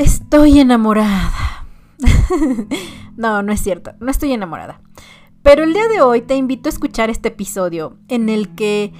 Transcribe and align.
Estoy 0.00 0.60
enamorada. 0.60 1.66
no, 3.18 3.42
no 3.42 3.52
es 3.52 3.60
cierto, 3.60 3.92
no 4.00 4.10
estoy 4.10 4.32
enamorada. 4.32 4.80
Pero 5.42 5.62
el 5.62 5.74
día 5.74 5.88
de 5.88 6.00
hoy 6.00 6.22
te 6.22 6.36
invito 6.36 6.70
a 6.70 6.72
escuchar 6.72 7.10
este 7.10 7.28
episodio 7.28 7.98
en 8.08 8.30
el 8.30 8.54
que 8.54 8.94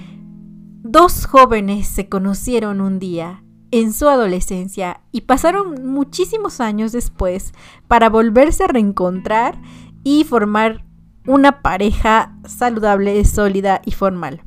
dos 0.83 1.25
jóvenes 1.25 1.87
se 1.87 2.07
conocieron 2.07 2.81
un 2.81 2.99
día 2.99 3.43
en 3.71 3.93
su 3.93 4.09
adolescencia 4.09 5.01
y 5.11 5.21
pasaron 5.21 5.87
muchísimos 5.87 6.61
años 6.61 6.91
después 6.91 7.51
para 7.87 8.11
volverse 8.11 8.65
a 8.65 8.67
reencontrar 8.67 9.59
y 10.03 10.23
formar 10.23 10.85
una 11.25 11.63
pareja 11.63 12.37
saludable, 12.45 13.25
sólida 13.25 13.81
y 13.87 13.93
formal. 13.93 14.43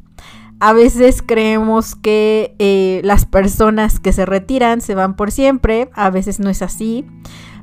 A 0.64 0.72
veces 0.72 1.20
creemos 1.20 1.94
que 1.94 2.56
eh, 2.58 3.02
las 3.04 3.26
personas 3.26 4.00
que 4.00 4.14
se 4.14 4.24
retiran 4.24 4.80
se 4.80 4.94
van 4.94 5.14
por 5.14 5.30
siempre, 5.30 5.90
a 5.92 6.08
veces 6.08 6.40
no 6.40 6.48
es 6.48 6.62
así. 6.62 7.04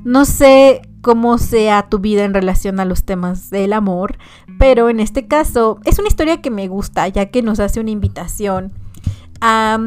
No 0.04 0.24
sé 0.24 0.82
cómo 1.00 1.38
sea 1.38 1.88
tu 1.88 1.98
vida 1.98 2.22
en 2.22 2.32
relación 2.32 2.78
a 2.78 2.84
los 2.84 3.02
temas 3.02 3.50
del 3.50 3.72
amor, 3.72 4.18
pero 4.56 4.88
en 4.88 5.00
este 5.00 5.26
caso 5.26 5.80
es 5.84 5.98
una 5.98 6.06
historia 6.06 6.40
que 6.40 6.52
me 6.52 6.68
gusta, 6.68 7.08
ya 7.08 7.26
que 7.26 7.42
nos 7.42 7.58
hace 7.58 7.80
una 7.80 7.90
invitación 7.90 8.72
a 9.40 9.80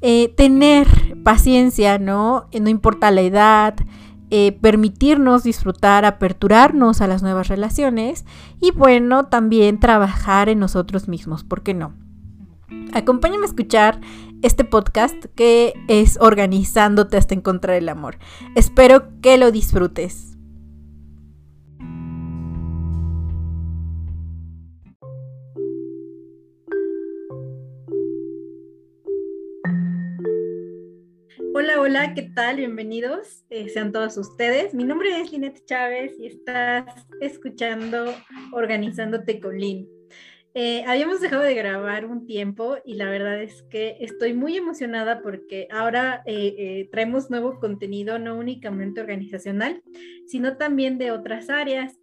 eh, 0.00 0.32
tener 0.36 0.86
paciencia, 1.24 1.98
¿no? 1.98 2.46
No 2.52 2.68
importa 2.68 3.10
la 3.10 3.22
edad, 3.22 3.74
eh, 4.30 4.56
permitirnos 4.62 5.42
disfrutar, 5.42 6.04
aperturarnos 6.04 7.00
a 7.00 7.08
las 7.08 7.22
nuevas 7.22 7.48
relaciones 7.48 8.24
y 8.60 8.70
bueno, 8.70 9.24
también 9.24 9.80
trabajar 9.80 10.48
en 10.48 10.60
nosotros 10.60 11.08
mismos, 11.08 11.42
¿por 11.42 11.64
qué 11.64 11.74
no? 11.74 12.00
Acompáñame 12.92 13.44
a 13.44 13.48
escuchar 13.48 14.00
este 14.42 14.64
podcast 14.64 15.24
que 15.34 15.72
es 15.88 16.18
Organizándote 16.20 17.16
hasta 17.16 17.34
encontrar 17.34 17.76
el 17.76 17.88
amor. 17.88 18.18
Espero 18.54 19.20
que 19.20 19.38
lo 19.38 19.50
disfrutes. 19.50 20.36
Hola, 31.54 31.80
hola, 31.80 32.14
¿qué 32.14 32.22
tal? 32.34 32.56
Bienvenidos, 32.56 33.44
eh, 33.50 33.68
sean 33.68 33.92
todos 33.92 34.16
ustedes. 34.16 34.74
Mi 34.74 34.84
nombre 34.84 35.20
es 35.20 35.30
Linette 35.30 35.64
Chávez 35.64 36.12
y 36.18 36.26
estás 36.26 36.84
escuchando 37.20 38.12
Organizándote 38.52 39.38
con 39.38 39.58
Lin. 39.58 40.01
Eh, 40.54 40.84
habíamos 40.86 41.22
dejado 41.22 41.42
de 41.42 41.54
grabar 41.54 42.04
un 42.04 42.26
tiempo 42.26 42.76
y 42.84 42.94
la 42.94 43.06
verdad 43.06 43.42
es 43.42 43.62
que 43.70 43.96
estoy 44.00 44.34
muy 44.34 44.56
emocionada 44.56 45.22
porque 45.22 45.66
ahora 45.70 46.22
eh, 46.26 46.54
eh, 46.58 46.88
traemos 46.92 47.30
nuevo 47.30 47.58
contenido, 47.58 48.18
no 48.18 48.36
únicamente 48.36 49.00
organizacional, 49.00 49.82
sino 50.26 50.58
también 50.58 50.98
de 50.98 51.10
otras 51.10 51.48
áreas. 51.48 51.98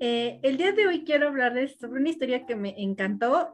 el 0.00 0.56
día 0.56 0.72
de 0.72 0.86
hoy 0.88 1.04
quiero 1.04 1.28
hablarles 1.28 1.76
sobre 1.78 2.00
una 2.00 2.08
historia 2.08 2.44
que 2.46 2.56
me 2.56 2.74
encantó. 2.76 3.52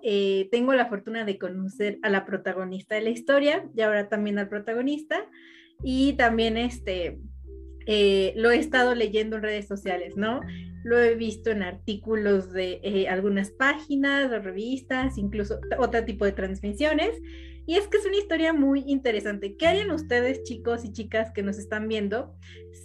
tengo 0.51 0.73
la 0.73 0.87
fortuna 0.87 1.25
de 1.25 1.37
conocer 1.37 1.99
a 2.03 2.09
la 2.09 2.25
protagonista 2.25 2.95
de 2.95 3.03
la 3.03 3.11
historia 3.11 3.69
y 3.75 3.83
ahora 3.83 4.09
también 4.09 4.39
al 4.39 4.49
protagonista. 4.49 5.27
Y 5.83 6.15
también 6.15 6.57
este, 6.57 7.19
lo 8.37 8.51
he 8.51 8.59
estado 8.59 8.95
leyendo 8.95 9.37
en 9.37 9.43
redes 9.43 9.67
sociales, 9.67 10.17
¿no? 10.17 10.41
lo 10.89 10.99
he 10.99 11.15
visto 11.15 11.51
en 11.51 11.63
artículos 11.63 12.53
de 12.53 12.81
eh, 12.83 13.09
algunas 13.09 13.51
páginas, 13.51 14.31
revistas, 14.43 15.19
incluso 15.19 15.61
otro 15.79 16.05
tipo 16.05 16.25
de 16.25 16.33
transmisiones. 16.33 17.21
Y 17.67 17.77
es 17.77 17.87
que 17.87 17.99
es 17.99 18.07
una 18.07 18.17
historia 18.17 18.55
muy 18.55 18.83
interesante. 18.87 19.55
¿Qué 19.57 19.67
harían 19.67 19.91
ustedes, 19.91 20.43
chicos 20.45 20.87
y 20.87 20.93
chicas 20.93 21.33
que 21.33 21.43
nos 21.43 21.59
están 21.59 21.87
viendo, 21.87 22.35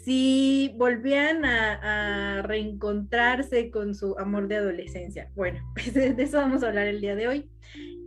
si 0.04 0.74
volvían 0.76 1.46
a, 1.46 2.42
reencontrarse 2.42 3.72
con 3.72 3.96
su 3.96 4.18
amor 4.20 4.50
de 4.50 4.58
adolescencia? 4.58 5.32
Bueno, 5.36 5.62
pues 5.74 5.94
de 5.94 6.22
eso 6.22 6.38
vamos 6.38 6.64
a 6.64 6.68
hablar 6.68 6.88
el 6.88 7.00
día 7.00 7.16
de 7.16 7.30
hoy. 7.30 7.50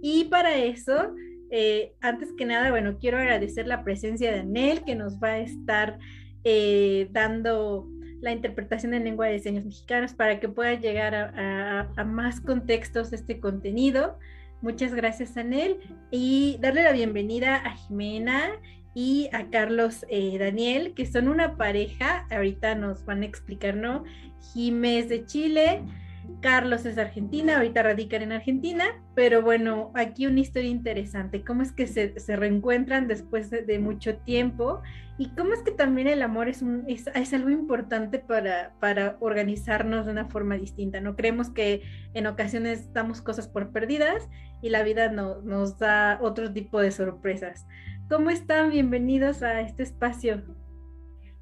Y 0.03 0.25
para 0.25 0.55
eso, 0.57 1.15
eh, 1.51 1.95
antes 2.03 2.35
que 2.37 2.45
nada, 2.45 2.71
bueno, 2.71 2.99
quiero 2.99 3.17
agradecer 3.17 3.67
la 3.67 3.83
presencia 3.83 4.31
de 4.31 4.41
Anel, 4.41 4.85
que 4.85 4.95
nos 4.95 5.19
va 5.19 5.29
a 5.29 5.39
estar 5.39 5.99
eh, 6.49 7.09
dando 7.11 7.89
la 8.21 8.31
interpretación 8.31 8.95
en 8.95 9.03
lengua 9.03 9.27
de 9.27 9.41
señas 9.41 9.65
mexicanos 9.65 10.15
para 10.15 10.39
que 10.39 10.49
pueda 10.49 10.75
llegar 10.75 11.13
a, 11.17 12.05
más 12.05 12.41
contextos 12.41 13.13
este 13.13 13.41
contenido. 13.41 14.17
Muchas 14.63 14.95
gracias, 14.95 15.37
Anel. 15.37 15.79
Y 16.13 16.57
darle 16.61 16.85
la 16.85 16.93
bienvenida 16.93 17.57
a 17.57 17.73
Jimena 17.73 18.53
y 18.95 19.29
a 19.33 19.51
Carlos 19.51 20.07
eh, 20.09 20.39
Daniel, 20.39 20.95
que 20.95 21.05
son 21.05 21.27
una 21.27 21.57
pareja. 21.57 22.29
Ahorita 22.31 22.77
nos 22.77 23.05
van 23.05 23.25
a 23.25 23.27
explicar, 23.27 23.75
¿no? 23.75 24.05
Jiménez 24.53 25.09
de 25.09 25.27
Chile. 25.27 25.83
Carlos 26.41 26.87
es 26.87 26.99
argentina, 26.99 27.57
ahorita 27.57 27.83
radican 27.83 28.23
en 28.23 28.33
Argentina, 28.33 28.85
pero 29.15 29.43
bueno, 29.43 29.91
aquí 29.95 30.27
una 30.27 30.41
historia 30.41 30.71
interesante, 30.71 31.43
cómo 31.43 31.63
es 31.63 31.73
que 31.73 31.87
se, 31.87 32.37
reencuentran 32.37 33.09
después 33.09 33.51
de, 33.51 33.79
mucho 33.79 34.19
tiempo 34.19 34.83
y 35.19 35.31
cómo 35.31 35.55
es 35.55 35.63
que 35.63 35.71
también 35.71 36.09
el 36.09 36.23
amor 36.23 36.49
es, 36.49 36.63
un, 36.63 36.85
es, 36.89 37.33
algo 37.33 37.51
importante 37.51 38.19
para, 38.19 38.75
para, 38.81 39.17
organizarnos 39.21 40.07
de 40.07 40.13
una 40.13 40.27
forma 40.27 40.57
distinta, 40.57 41.01
¿no? 41.01 41.17
Creemos 41.17 41.51
que 41.51 41.83
en 42.15 42.27
ocasiones 42.27 42.93
damos 42.93 43.23
cosas 43.23 43.49
por 43.49 43.73
perdidas 43.73 44.29
y 44.63 44.69
la 44.69 44.83
vida 44.83 45.11
no, 45.11 45.41
nos 45.43 45.79
da 45.79 46.19
otro 46.21 46.53
tipo 46.53 46.81
de 46.81 46.91
sorpresas. 46.91 47.67
¿Cómo 48.09 48.31
están? 48.31 48.71
Bienvenidos 48.71 49.43
a 49.43 49.61
este 49.61 49.83
espacio. 49.83 50.45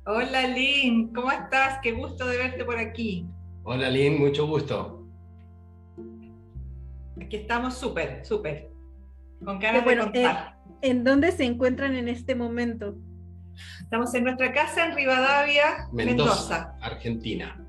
Hola 0.07 0.47
Lynn, 0.47 1.13
¿cómo 1.13 1.31
estás? 1.31 1.79
Qué 1.83 1.93
gusto 1.93 2.27
de 2.27 2.37
verte 2.37 2.65
por 2.65 2.79
aquí. 2.79 3.27
Hola 3.67 3.89
Lynn, 3.89 4.19
mucho 4.19 4.47
gusto. 4.47 5.09
Aquí 7.19 7.37
estamos 7.37 7.73
súper, 7.75 8.23
súper. 8.23 8.71
Con 9.43 9.59
ganas 9.59 9.87
de 9.87 9.99
contar. 9.99 10.59
Eh, 10.83 10.91
¿En 10.91 11.03
dónde 11.03 11.33
se 11.33 11.45
encuentran 11.45 11.97
en 11.97 12.09
este 12.09 12.35
momento? 12.35 12.95
Estamos 13.81 14.15
en 14.15 14.25
nuestra 14.25 14.53
casa 14.53 14.85
en 14.85 14.95
Rivadavia, 14.95 15.89
Mendoza. 15.93 16.77
Argentina. 16.83 17.64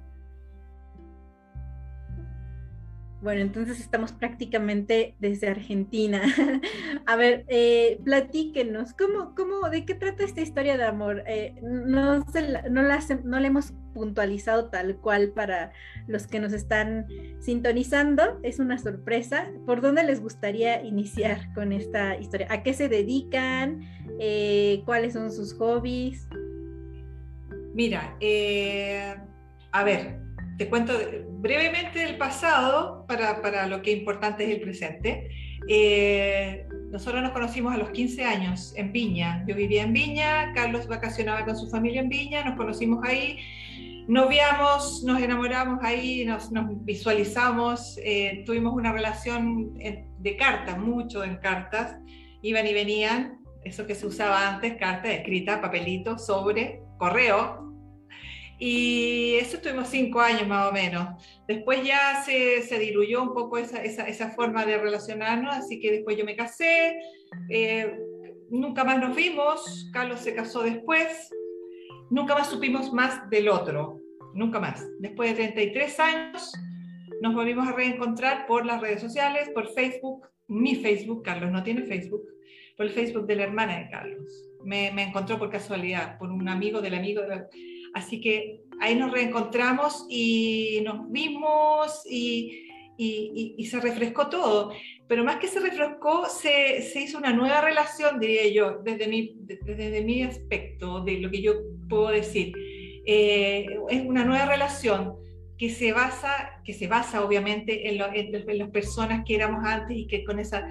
Bueno, 3.25 3.41
entonces 3.41 3.79
estamos 3.79 4.11
prácticamente 4.11 5.15
desde 5.17 5.47
Argentina. 5.47 6.21
A 7.07 7.15
ver, 7.15 7.43
eh, 7.47 7.99
platíquenos, 8.03 8.93
¿cómo, 8.93 9.33
cómo, 9.33 9.67
¿de 9.71 9.83
qué 9.83 9.95
trata 9.95 10.23
esta 10.23 10.41
historia 10.41 10.77
de 10.77 10.83
amor? 10.83 11.23
Eh, 11.25 11.55
no, 11.63 12.19
no, 12.19 12.23
la, 12.35 12.61
no 13.23 13.39
la 13.39 13.47
hemos 13.47 13.73
puntualizado 13.95 14.69
tal 14.69 14.97
cual 14.97 15.31
para 15.31 15.71
los 16.05 16.27
que 16.27 16.39
nos 16.39 16.53
están 16.53 17.07
sintonizando. 17.39 18.39
Es 18.43 18.59
una 18.59 18.77
sorpresa. 18.77 19.47
¿Por 19.65 19.81
dónde 19.81 20.03
les 20.03 20.21
gustaría 20.21 20.83
iniciar 20.83 21.51
con 21.55 21.73
esta 21.73 22.17
historia? 22.17 22.45
¿A 22.51 22.61
qué 22.61 22.75
se 22.75 22.89
dedican? 22.89 23.81
Eh, 24.19 24.83
¿Cuáles 24.85 25.13
son 25.13 25.31
sus 25.31 25.55
hobbies? 25.55 26.29
Mira, 27.73 28.15
a 29.71 29.83
ver, 29.83 30.19
te 30.59 30.69
cuento 30.69 30.93
brevemente 31.45 31.99
del 31.99 32.17
pasado 32.17 33.05
para, 33.07 33.67
lo 33.67 33.83
que 33.83 33.91
importante 33.91 34.45
es 34.45 34.49
el 34.49 34.61
presente. 34.61 35.29
Eh, 35.69 36.65
nosotros 36.89 37.21
nos 37.21 37.33
conocimos 37.33 37.71
a 37.71 37.77
los 37.77 37.91
15 37.91 38.23
años 38.25 38.73
en 38.75 38.91
Viña. 38.91 39.45
Yo 39.47 39.53
vivía 39.53 39.83
en 39.83 39.93
Viña, 39.93 40.53
Carlos 40.55 40.87
vacacionaba 40.87 41.45
con 41.45 41.55
su 41.55 41.69
familia 41.69 42.01
en 42.01 42.09
Viña, 42.09 42.43
nos 42.43 42.57
conocimos 42.57 43.05
ahí, 43.07 43.37
noviamos, 44.07 45.03
nos 45.03 45.21
enamoramos 45.21 45.83
ahí, 45.83 46.25
nos, 46.25 46.49
visualizamos, 46.83 47.99
eh, 48.03 48.41
tuvimos 48.43 48.73
una 48.73 48.91
relación 48.91 49.75
de 49.75 50.37
cartas, 50.37 50.79
mucho 50.79 51.23
en 51.23 51.35
cartas, 51.35 51.95
iban 52.41 52.65
y 52.65 52.73
venían, 52.73 53.37
eso 53.63 53.85
que 53.85 53.93
se 53.93 54.07
usaba 54.07 54.49
antes, 54.49 54.77
carta 54.77 55.11
escrita, 55.11 55.61
papelito, 55.61 56.17
sobre, 56.17 56.81
correo, 56.97 57.74
y 58.57 59.35
eso 59.35 59.57
estuvimos 59.57 59.89
cinco 59.89 60.21
años 60.21 60.47
más 60.47 60.69
o 60.69 60.71
menos. 60.71 61.07
Después 61.47 61.83
ya 61.83 62.23
se, 62.23 62.61
se 62.61 62.79
diluyó 62.79 63.21
un 63.21 63.33
poco 63.33 63.57
esa, 63.57 63.83
esa, 63.83 64.07
esa, 64.07 64.31
forma 64.31 64.65
de 64.65 64.77
relacionarnos, 64.77 65.55
así 65.55 65.79
que 65.79 65.91
después 65.91 66.17
yo 66.17 66.25
me 66.25 66.35
casé, 66.35 66.99
eh, 67.49 67.97
nunca 68.49 68.83
más 68.83 68.99
nos 68.99 69.15
vimos, 69.15 69.89
Carlos 69.91 70.21
se 70.21 70.33
casó 70.33 70.63
después, 70.63 71.29
nunca 72.09 72.35
más 72.35 72.49
supimos 72.49 72.93
más 72.93 73.29
del 73.29 73.49
otro, 73.49 73.99
nunca 74.33 74.59
más. 74.59 74.85
Después 74.99 75.31
de 75.31 75.35
33 75.35 75.99
años 75.99 76.53
nos 77.21 77.33
volvimos 77.33 77.67
a 77.67 77.73
reencontrar 77.73 78.45
por 78.47 78.65
las 78.65 78.79
redes 78.81 79.01
sociales, 79.01 79.49
por 79.53 79.73
Facebook, 79.73 80.27
mi 80.47 80.75
Facebook, 80.75 81.23
Carlos 81.23 81.51
no 81.51 81.63
tiene 81.63 81.83
Facebook, 81.83 82.23
por 82.77 82.85
el 82.85 82.91
Facebook 82.91 83.25
de 83.25 83.35
la 83.35 83.43
hermana 83.43 83.79
de 83.79 83.89
Carlos. 83.89 84.49
Me, 84.63 84.91
me 84.91 85.03
encontró 85.03 85.37
por 85.37 85.49
casualidad, 85.49 86.17
por 86.17 86.31
un 86.31 86.47
amigo 86.47 86.81
del 86.81 86.95
amigo 86.95 87.21
de 87.21 87.45
Así 87.95 88.19
que 88.19 88.59
ahí 88.81 88.93
nos 88.95 89.11
reencontramos 89.11 90.05
y 90.09 90.81
nos 90.83 91.09
vimos 91.09 92.03
y, 92.05 92.61
se 93.69 93.79
refrescó 93.79 94.27
todo. 94.27 94.73
Pero 95.07 95.23
más 95.23 95.37
que 95.37 95.47
se 95.47 95.61
refrescó, 95.61 96.25
se, 96.25 96.81
se, 96.81 97.01
hizo 97.01 97.17
una 97.17 97.31
nueva 97.31 97.61
relación, 97.61 98.19
diría 98.19 98.47
yo, 98.49 98.79
desde 98.83 99.07
mi, 99.07 99.37
desde 99.39 100.01
mi 100.01 100.23
aspecto, 100.23 101.05
de 101.05 101.19
lo 101.19 101.31
que 101.31 101.41
yo 101.41 101.53
puedo 101.87 102.09
decir. 102.09 102.53
Eh, 103.05 103.65
es 103.89 104.05
una 104.05 104.25
nueva 104.25 104.45
relación 104.45 105.15
que 105.57 105.69
se 105.69 105.93
basa, 105.93 106.61
que 106.65 106.73
se 106.73 106.87
basa 106.87 107.23
obviamente 107.23 107.89
en, 107.89 108.01
en, 108.13 108.57
las 108.57 108.69
personas 108.71 109.23
que 109.25 109.35
éramos 109.35 109.63
antes 109.63 109.95
y 109.95 110.05
que 110.07 110.25
con 110.25 110.39
esa 110.39 110.67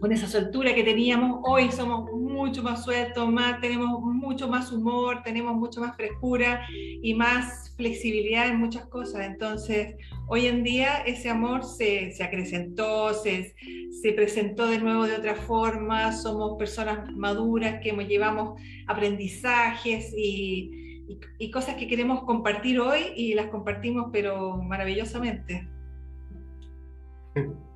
con 0.00 0.12
esa 0.12 0.26
soltura 0.26 0.74
que 0.74 0.84
teníamos, 0.84 1.40
hoy 1.44 1.70
somos 1.70 2.10
mucho 2.12 2.62
más 2.62 2.84
sueltos, 2.84 3.30
más, 3.30 3.60
tenemos 3.60 4.00
mucho 4.02 4.48
más 4.48 4.70
humor, 4.70 5.22
tenemos 5.24 5.54
mucho 5.54 5.80
más 5.80 5.96
frescura 5.96 6.66
y 6.70 7.14
más 7.14 7.74
flexibilidad 7.76 8.48
en 8.48 8.58
muchas 8.58 8.86
cosas. 8.86 9.26
Entonces, 9.26 9.96
hoy 10.28 10.46
en 10.46 10.62
día 10.62 10.98
ese 11.06 11.30
amor 11.30 11.64
se, 11.64 12.10
se 12.10 12.22
acrecentó, 12.22 13.14
se, 13.14 13.54
se, 14.02 14.12
presentó 14.12 14.66
de 14.66 14.78
nuevo 14.78 15.06
de 15.06 15.14
otra 15.14 15.34
forma, 15.34 16.12
somos 16.12 16.58
personas 16.58 17.10
maduras 17.12 17.80
que 17.82 17.92
llevamos 18.06 18.60
aprendizajes 18.86 20.12
y, 20.16 21.04
y, 21.08 21.18
y 21.38 21.50
cosas 21.50 21.76
que 21.76 21.88
queremos 21.88 22.24
compartir 22.24 22.80
hoy 22.80 23.12
y 23.16 23.34
las 23.34 23.46
compartimos 23.46 24.10
pero 24.12 24.58
maravillosamente. 24.58 25.68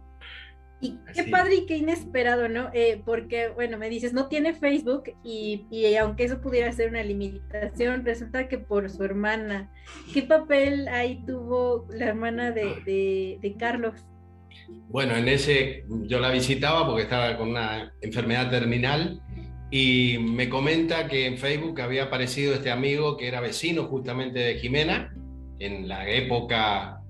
Y 0.83 0.99
qué 1.15 1.25
padre 1.25 1.57
y 1.57 1.67
qué 1.67 1.77
inesperado, 1.77 2.49
¿no? 2.49 2.71
Eh, 2.73 3.03
porque, 3.05 3.49
bueno, 3.49 3.77
me 3.77 3.91
dices, 3.91 4.15
no 4.15 4.29
tiene 4.29 4.55
Facebook 4.55 5.13
y, 5.23 5.67
aunque 5.97 6.25
eso 6.25 6.41
pudiera 6.41 6.73
ser 6.73 6.89
una 6.89 7.03
limitación, 7.03 8.05
resulta 8.05 8.49
que 8.49 8.59
por 8.59 8.89
su 8.89 9.05
hermana. 9.05 9.71
¿Qué 10.15 10.23
papel 10.23 10.89
ahí 10.89 11.23
tuvo 11.27 11.87
la 11.91 12.07
hermana 12.07 12.51
de, 12.51 13.39
de 13.41 13.57
Carlos? 13.59 14.07
Bueno, 14.89 15.17
en 15.17 15.29
ese 15.29 15.85
yo 16.07 16.19
la 16.19 16.31
visitaba 16.31 16.87
porque 16.87 17.03
estaba 17.03 17.37
con 17.37 17.51
una 17.51 17.93
enfermedad 18.01 18.51
terminal 18.51 19.21
y 19.71 20.19
me 20.19 20.49
comenta 20.49 21.07
que 21.07 21.27
en 21.27 21.39
Facebook 21.39 21.81
había 21.81 22.05
aparecido 22.05 22.55
este 22.55 22.71
amigo 22.71 23.17
que 23.17 23.29
era 23.29 23.41
vecino 23.41 23.85
justamente 23.85 24.41
de 24.41 24.55
Jimena 24.57 25.15
en 25.59 25.89
la 25.89 26.09
época, 26.09 27.03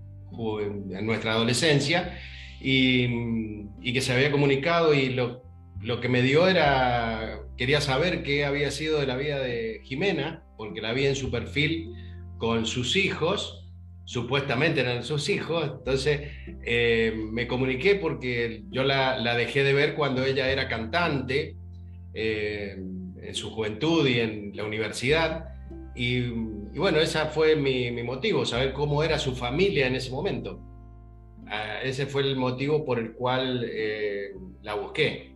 en 0.61 1.07
nuestra 1.07 1.33
adolescencia 1.33 2.19
y, 2.61 3.93
que 3.93 4.01
se 4.01 4.13
había 4.13 4.31
comunicado 4.31 4.95
y 4.95 5.11
lo, 5.11 5.43
lo, 5.81 6.01
que 6.01 6.09
me 6.09 6.23
dio 6.23 6.47
era, 6.47 7.41
quería 7.57 7.81
saber 7.81 8.23
qué 8.23 8.45
había 8.45 8.71
sido 8.71 9.01
de 9.01 9.07
la 9.07 9.17
vida 9.17 9.39
de 9.39 9.81
Jimena, 9.85 10.45
porque 10.57 10.81
la 10.81 10.93
vi 10.93 11.07
en 11.07 11.17
su 11.17 11.31
perfil 11.31 11.95
con 12.39 12.67
sus 12.67 12.97
hijos, 12.97 13.69
supuestamente 14.05 14.81
eran 14.81 15.05
sus 15.05 15.29
hijos, 15.29 15.73
entonces 15.79 16.33
eh, 16.65 17.15
me 17.33 17.47
comuniqué 17.47 17.97
porque 17.97 18.65
yo 18.71 18.83
la, 18.85 19.19
la, 19.19 19.37
dejé 19.37 19.63
de 19.63 19.73
ver 19.73 19.95
cuando 19.95 20.25
ella 20.25 20.51
era 20.51 20.69
cantante 20.69 21.57
eh, 22.15 22.77
en 23.23 23.35
su 23.35 23.51
juventud 23.51 24.07
y 24.07 24.21
en 24.21 24.57
la 24.57 24.65
universidad. 24.65 25.47
Y, 25.95 26.23
bueno, 26.77 26.99
ese 26.99 27.19
fue 27.27 27.57
mi, 27.57 27.91
mi 27.91 28.03
motivo, 28.03 28.47
saber 28.47 28.73
cómo 28.73 29.03
era 29.03 29.19
su 29.19 29.35
familia 29.35 29.87
en 29.87 29.97
ese 29.97 30.11
momento. 30.11 30.70
Ah, 31.51 31.81
ese 31.83 32.07
fue 32.07 32.23
el 32.23 32.37
motivo 32.37 32.85
por 32.85 32.99
el 33.01 33.13
cual 33.13 33.67
eh, 33.69 34.35
la 34.63 34.75
busqué. 34.75 35.35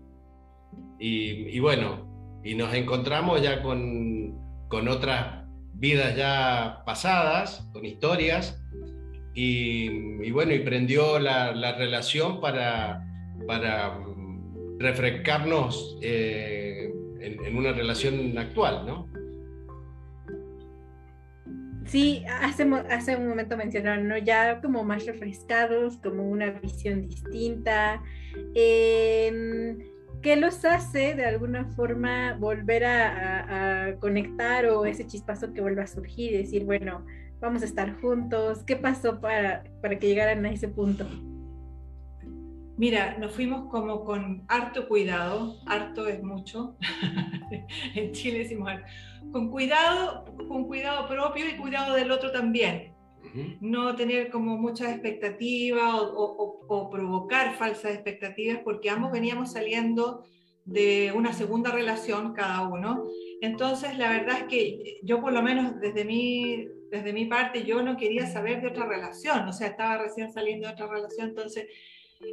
Y, 0.98 1.58
bueno, 1.58 2.40
y 2.42 2.54
nos 2.54 2.72
encontramos 2.72 3.42
ya 3.42 3.62
con, 3.62 4.38
con 4.68 4.88
otras 4.88 5.44
vidas 5.74 6.16
ya 6.16 6.82
pasadas, 6.86 7.68
con 7.72 7.84
historias, 7.84 8.64
y, 9.34 10.30
bueno, 10.30 10.54
y 10.54 10.60
prendió 10.60 11.18
la, 11.18 11.52
la 11.52 11.76
relación 11.76 12.40
para, 12.40 13.04
para 13.46 13.98
refrescarnos 14.78 15.98
eh, 16.00 16.92
en, 17.20 17.56
una 17.56 17.72
relación 17.72 18.38
actual, 18.38 18.86
¿no? 18.86 19.08
Sí, 21.86 22.24
hace, 22.40 22.68
hace 22.90 23.16
un 23.16 23.28
momento 23.28 23.56
mencionaron, 23.56 24.08
¿no? 24.08 24.16
Ya 24.18 24.60
como 24.60 24.84
más 24.84 25.06
refrescados, 25.06 25.98
como 25.98 26.28
una 26.28 26.50
visión 26.50 27.06
distinta. 27.08 28.02
Em, 28.54 29.78
¿Qué 30.22 30.36
los 30.36 30.64
hace 30.64 31.14
de 31.14 31.26
alguna 31.26 31.66
forma 31.76 32.34
volver 32.40 32.84
a, 32.86 33.96
conectar 34.00 34.66
o 34.66 34.86
ese 34.86 35.06
chispazo 35.06 35.52
que 35.52 35.60
vuelva 35.60 35.82
a 35.82 35.86
surgir 35.86 36.32
y 36.32 36.38
decir, 36.38 36.64
bueno, 36.64 37.04
vamos 37.40 37.62
a 37.62 37.66
estar 37.66 38.00
juntos? 38.00 38.62
¿Qué 38.64 38.76
pasó 38.76 39.20
para, 39.20 39.64
para 39.82 39.98
que 39.98 40.08
llegaran 40.08 40.44
a 40.46 40.50
ese 40.50 40.68
punto? 40.68 41.06
Mira, 42.76 43.16
nos 43.18 43.32
fuimos 43.32 43.70
como 43.70 44.04
con 44.04 44.44
harto 44.48 44.88
cuidado, 44.88 45.60
harto 45.66 46.08
es 46.08 46.22
mucho, 46.22 46.76
en 47.94 48.12
Chile 48.12 48.40
decimos 48.40 48.68
con 49.30 49.50
cuidado, 49.50 50.24
con 50.48 50.64
cuidado 50.64 51.08
propio 51.08 51.48
y 51.48 51.56
cuidado 51.56 51.94
del 51.94 52.10
otro 52.10 52.32
también. 52.32 52.92
No 53.60 53.96
tener 53.96 54.30
como 54.30 54.56
muchas 54.56 54.92
expectativas 54.92 55.92
o, 55.92 56.88
provocar 56.90 57.54
falsas 57.54 57.92
expectativas 57.92 58.60
porque 58.62 58.90
ambos 58.90 59.10
veníamos 59.10 59.52
saliendo 59.52 60.24
de 60.64 61.12
una 61.14 61.32
segunda 61.32 61.70
relación 61.70 62.32
cada 62.32 62.68
uno. 62.68 63.04
Entonces, 63.40 63.98
la 63.98 64.10
verdad 64.10 64.38
es 64.40 64.44
que 64.44 65.00
yo 65.02 65.20
por 65.20 65.32
lo 65.32 65.42
menos 65.42 65.80
desde 65.80 66.04
mi, 66.04 66.68
desde 66.90 67.12
mi 67.12 67.24
parte, 67.24 67.64
yo 67.64 67.82
no 67.82 67.96
quería 67.96 68.26
saber 68.26 68.60
de 68.60 68.68
otra 68.68 68.86
relación, 68.86 69.48
o 69.48 69.52
sea, 69.52 69.68
estaba 69.68 69.98
recién 69.98 70.32
saliendo 70.32 70.68
de 70.68 70.74
otra 70.74 70.86
relación, 70.86 71.30
entonces 71.30 71.66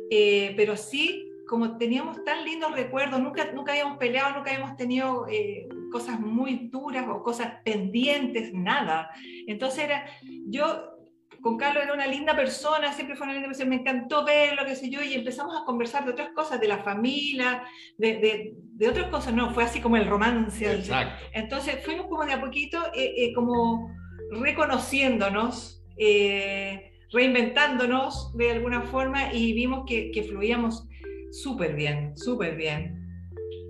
eh, 0.10 0.54
pero 0.56 0.76
sí, 0.78 1.28
como 1.48 1.78
teníamos 1.78 2.24
tan 2.24 2.46
lindos 2.46 2.72
recuerdos, 2.72 3.20
nunca, 3.20 3.52
nunca 3.52 3.74
habíamos 3.74 3.98
peleado, 3.98 4.36
nunca 4.36 4.52
habíamos 4.52 4.78
tenido 4.78 5.28
eh, 5.30 5.68
cosas 5.92 6.20
muy 6.20 6.70
duras 6.72 7.06
o 7.10 7.22
cosas 7.22 7.56
pendientes, 7.66 8.54
nada. 8.54 9.10
Entonces 9.48 9.84
era, 9.84 10.06
yo 10.48 10.96
con 11.42 11.58
Carlos 11.58 11.84
era 11.84 11.94
una 11.94 12.08
linda 12.08 12.36
persona, 12.36 12.94
siempre 12.94 13.18
fue 13.18 13.26
una 13.26 13.34
linda 13.34 13.50
persona, 13.50 13.70
me 13.70 13.76
encantó 13.78 14.24
verlo, 14.24 14.64
qué 14.66 14.76
sé 14.76 14.90
yo, 14.90 15.02
y 15.02 15.14
empezamos 15.14 15.60
a 15.60 15.66
conversar 15.66 16.06
de 16.06 16.12
otras 16.12 16.30
cosas, 16.30 16.60
de 16.62 16.68
la 16.70 16.84
familia, 16.84 17.64
de, 17.98 18.18
de, 18.20 18.54
de 18.56 18.88
otras 18.88 19.10
cosas, 19.10 19.34
no, 19.34 19.54
fue 19.54 19.64
así 19.64 19.82
como 19.82 19.98
el 19.98 20.08
romance. 20.08 20.72
Exacto. 20.72 21.26
Entonces 21.34 21.84
fuimos 21.84 22.06
como 22.06 22.26
de 22.26 22.34
a 22.34 22.40
poquito, 22.40 22.80
eh, 22.94 23.34
como 23.34 23.90
reconociéndonos. 24.32 25.84
Eh, 25.98 26.91
reinventándonos 27.12 28.36
de 28.36 28.52
alguna 28.52 28.82
forma 28.84 29.34
y 29.34 29.54
vimos 29.54 29.84
que, 29.88 30.12
que 30.12 30.24
fluíamos 30.24 30.88
súper 31.32 31.76
bien, 31.76 32.16
súper 32.18 32.56
bien. 32.56 32.98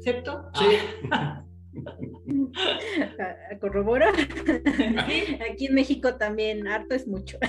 ¿Cierto? 0.02 0.50
Sí. 0.54 0.66
¿Corrobora? 3.60 4.12
Aquí 5.52 5.68
en 5.68 5.76
México 5.76 6.16
también, 6.16 6.68
harto 6.68 6.96
es 6.96 7.08
mucho. 7.08 7.38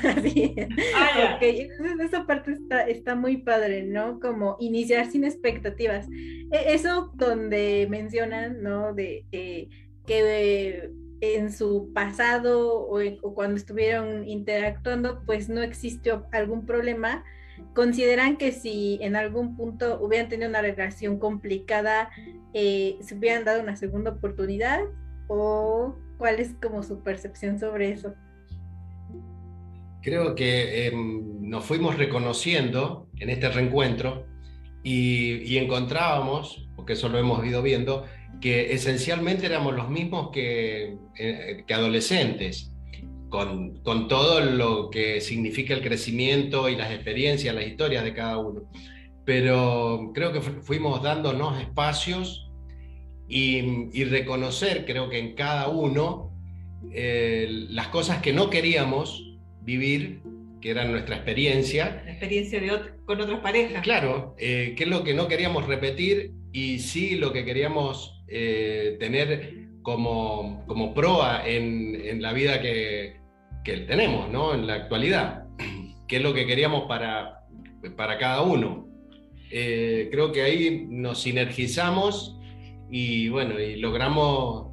Ah, 0.95 1.39
esa 1.41 2.27
parte 2.27 2.53
está, 2.53 2.83
está 2.83 3.15
muy 3.15 3.39
padre, 3.39 3.83
¿no? 3.83 4.21
Como 4.21 4.57
iniciar 4.61 5.11
sin 5.11 5.25
expectativas. 5.25 6.07
E, 6.11 6.75
eso 6.75 7.11
donde 7.15 7.87
mencionan, 7.91 8.63
¿no? 8.63 8.95
De 8.95 9.25
eh, 9.33 9.69
que 10.07 10.91
en 11.23 11.53
su 11.53 11.93
pasado 11.95 12.81
o, 12.81 13.01
cuando 13.35 13.57
estuvieron 13.57 14.29
interactuando, 14.29 15.23
pues 15.25 15.49
no 15.49 15.63
existió 15.63 16.27
algún 16.33 16.67
problema. 16.67 17.25
¿Consideran 17.75 18.37
que 18.37 18.51
si 18.51 18.99
en 19.01 19.15
algún 19.15 19.57
punto 19.57 20.01
hubieran 20.03 20.29
tenido 20.29 20.51
una 20.51 20.63
relación 20.63 21.21
complicada, 21.21 22.11
eh, 22.55 22.97
se 23.01 23.15
hubieran 23.15 23.45
dado 23.45 23.63
una 23.63 23.77
segunda 23.77 24.11
oportunidad? 24.11 24.81
¿O 25.29 25.95
cuál 26.19 26.41
es 26.41 26.55
como 26.61 26.83
su 26.83 27.05
percepción 27.05 27.61
sobre 27.61 27.93
eso? 27.93 28.15
Creo 30.03 30.35
que 30.35 30.89
em, 30.89 31.49
nos 31.49 31.65
fuimos 31.65 31.97
reconociendo 31.99 33.07
en 33.21 33.31
este 33.31 33.49
reencuentro 33.49 34.27
y, 34.83 35.37
y 35.45 35.59
encontrábamos, 35.59 36.69
porque 36.75 36.95
eso 36.95 37.09
lo 37.09 37.19
hemos 37.19 37.47
ido 37.47 37.63
viendo, 37.63 38.07
que 38.43 38.73
esencialmente 38.75 39.47
éramos 39.47 39.75
los 39.75 39.89
mismos 39.89 40.31
que, 40.33 40.97
eh, 41.17 41.65
que 41.65 41.75
adolescentes, 41.75 42.73
con, 43.29 43.79
con, 43.83 44.09
todo 44.09 44.41
lo 44.41 44.91
que 44.91 45.21
significa 45.21 45.73
el 45.73 45.81
crecimiento 45.81 46.69
y 46.69 46.77
las 46.77 46.91
experiencias, 46.91 47.55
las 47.55 47.67
historias 47.67 48.03
de 48.05 48.13
cada 48.13 48.39
uno. 48.39 48.63
Pero 49.25 50.11
creo 50.13 50.33
que 50.33 50.41
fuimos 50.41 51.03
dándonos 51.03 51.59
espacios 51.61 52.51
y, 53.29 53.89
y 53.93 54.05
reconocer, 54.05 54.85
creo 54.85 55.09
que 55.09 55.21
en 55.21 55.35
cada 55.35 55.69
uno, 55.69 56.33
eh, 56.93 57.47
las 57.71 57.89
cosas 57.89 58.21
que 58.21 58.33
no 58.33 58.51
queríamos 58.51 59.39
vivir, 59.63 60.21
que 60.63 60.71
eran 60.71 60.91
nuestra 60.91 61.17
experiencia. 61.17 62.03
La 62.07 62.13
experiencia 62.13 62.61
de 62.61 62.71
con 63.05 63.21
otras 63.21 63.41
parejas. 63.41 63.83
Claro, 63.83 64.35
eh, 64.39 64.75
que 64.77 64.85
es 64.85 64.89
lo 64.89 65.05
que 65.05 65.13
no 65.13 65.29
queríamos 65.29 65.67
repetir 65.67 66.33
y 66.53 66.79
sí 66.79 67.17
lo 67.17 67.33
que 67.33 67.45
queríamos 67.45 68.23
eh, 68.29 68.97
tener 68.99 69.67
como, 69.83 70.65
como 70.67 70.95
proa 70.95 71.47
en, 71.47 72.01
en 72.03 72.23
la 72.23 72.33
vida 72.33 72.63
que, 72.63 73.17
que, 73.65 73.79
tenemos, 73.79 74.31
¿no? 74.31 74.55
En 74.55 74.67
la 74.67 74.75
actualidad. 74.75 75.45
qué 76.09 76.17
es 76.17 76.23
lo 76.23 76.33
que 76.33 76.47
queríamos 76.47 76.85
para, 76.85 77.45
para 77.97 78.17
cada 78.19 78.43
uno. 78.43 78.89
Eh, 79.51 80.09
creo 80.11 80.33
que 80.33 80.43
ahí 80.43 80.87
nos 80.89 81.21
sinergizamos 81.21 82.39
y 82.91 83.29
bueno, 83.29 83.61
y 83.61 83.77
logramos 83.77 84.69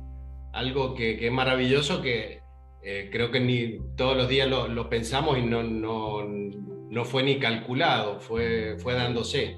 algo 0.53 0.93
que, 0.93 1.25
es 1.25 1.31
maravilloso 1.31 2.01
que 2.01 2.38
eh, 2.81 3.09
creo 3.11 3.31
que 3.31 3.39
ni 3.39 3.79
todos 3.95 4.15
los 4.15 4.29
días 4.29 4.47
lo, 4.47 4.89
pensamos 4.89 5.37
y 5.37 5.41
no, 5.41 5.63
no, 5.63 6.23
no, 6.23 7.05
fue 7.05 7.23
ni 7.23 7.39
calculado, 7.39 8.19
fue, 8.19 8.77
fue 8.79 8.93
dándose. 8.93 9.57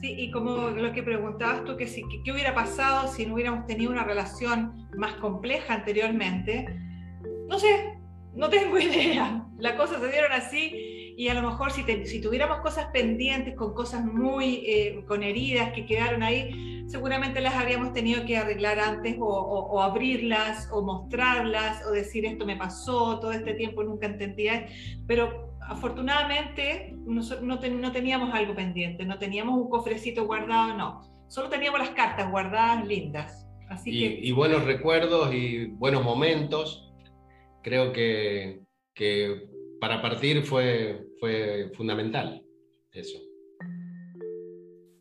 Sí, 0.00 0.14
y 0.18 0.30
como 0.30 0.70
lo 0.70 0.92
que 0.92 1.02
preguntabas 1.02 1.64
tú, 1.64 1.76
que 1.76 1.86
si, 1.86 2.02
¿qué 2.24 2.32
hubiera 2.32 2.54
pasado 2.54 3.08
si 3.08 3.26
no 3.26 3.34
hubiéramos 3.34 3.66
tenido 3.66 3.90
una 3.90 4.04
relación 4.04 4.88
más 4.96 5.14
compleja 5.14 5.74
anteriormente? 5.74 6.66
No 7.48 7.58
sé, 7.58 7.98
no 8.34 8.48
tengo 8.48 8.78
idea. 8.78 9.46
Las 9.58 9.74
cosas 9.74 10.00
se 10.00 10.08
dieron 10.08 10.32
así 10.32 10.93
y 11.16 11.28
a 11.28 11.34
lo 11.34 11.48
mejor 11.48 11.70
si, 11.70 11.82
si 12.06 12.20
tuviéramos 12.20 12.58
cosas 12.58 12.86
pendientes, 12.92 13.54
con 13.54 13.74
cosas 13.74 14.04
muy, 14.04 14.64
eh, 14.66 15.04
con 15.06 15.22
heridas 15.22 15.72
que 15.72 15.86
quedaron 15.86 16.22
ahí, 16.22 16.84
seguramente 16.86 17.40
las 17.40 17.54
habríamos 17.54 17.92
tenido 17.92 18.24
que 18.26 18.36
arreglar 18.36 18.78
antes 18.78 19.16
o, 19.18 19.80
abrirlas 19.80 20.68
o 20.72 20.82
mostrarlas 20.82 21.84
o 21.86 21.90
decir 21.90 22.26
esto 22.26 22.46
me 22.46 22.56
pasó, 22.56 23.18
todo 23.20 23.32
este 23.32 23.54
tiempo 23.54 23.82
nunca 23.82 24.06
entendía. 24.06 24.66
Pero 25.06 25.56
afortunadamente 25.62 26.94
no, 27.04 27.22
no 27.42 27.92
teníamos 27.92 28.34
algo 28.34 28.54
pendiente, 28.54 29.04
no 29.04 29.18
teníamos 29.18 29.60
un 29.60 29.68
cofrecito 29.68 30.26
guardado, 30.26 30.76
no. 30.76 31.14
Solo 31.28 31.48
teníamos 31.48 31.80
las 31.80 31.90
cartas 31.90 32.30
guardadas 32.30 32.86
lindas. 32.86 33.46
Así 33.68 33.90
y, 33.90 34.00
que... 34.00 34.26
y 34.26 34.32
buenos 34.32 34.64
recuerdos 34.64 35.32
y 35.34 35.66
buenos 35.66 36.04
momentos 36.04 36.84
creo 37.64 37.92
que, 37.92 38.60
para 39.80 40.00
partir 40.00 40.42
fue, 40.44 41.06
fue 41.20 41.70
fundamental 41.74 42.42
eso. 42.92 43.18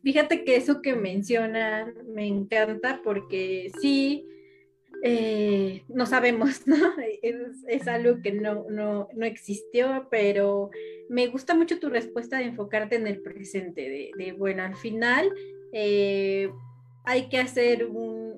Fíjate 0.03 0.44
que 0.44 0.58
eso 0.58 0.82
que 0.82 0.96
mencionan 0.96 1.94
me 2.13 2.27
encanta 2.27 3.01
porque 3.03 3.72
sí, 3.80 4.27
eh, 5.06 5.84
no 5.88 6.06
sabemos, 6.06 6.62
¿no? 6.68 6.75
Es, 7.22 7.88
algo 7.88 8.22
que 8.22 8.32
no, 8.32 8.65
no, 8.70 9.08
existió, 9.25 10.08
pero 10.10 10.72
me 11.10 11.27
gusta 11.27 11.56
mucho 11.56 11.80
tu 11.80 11.89
respuesta 11.89 12.38
de 12.38 12.46
enfocarte 12.46 12.96
en 12.96 13.08
el 13.08 13.22
presente, 13.22 14.12
de, 14.18 14.34
bueno, 14.34 14.63
al 14.63 14.75
final 14.75 15.30
eh, 15.72 16.50
hay 17.06 17.30
que 17.30 17.38
hacer 17.38 17.86
un, 17.86 18.34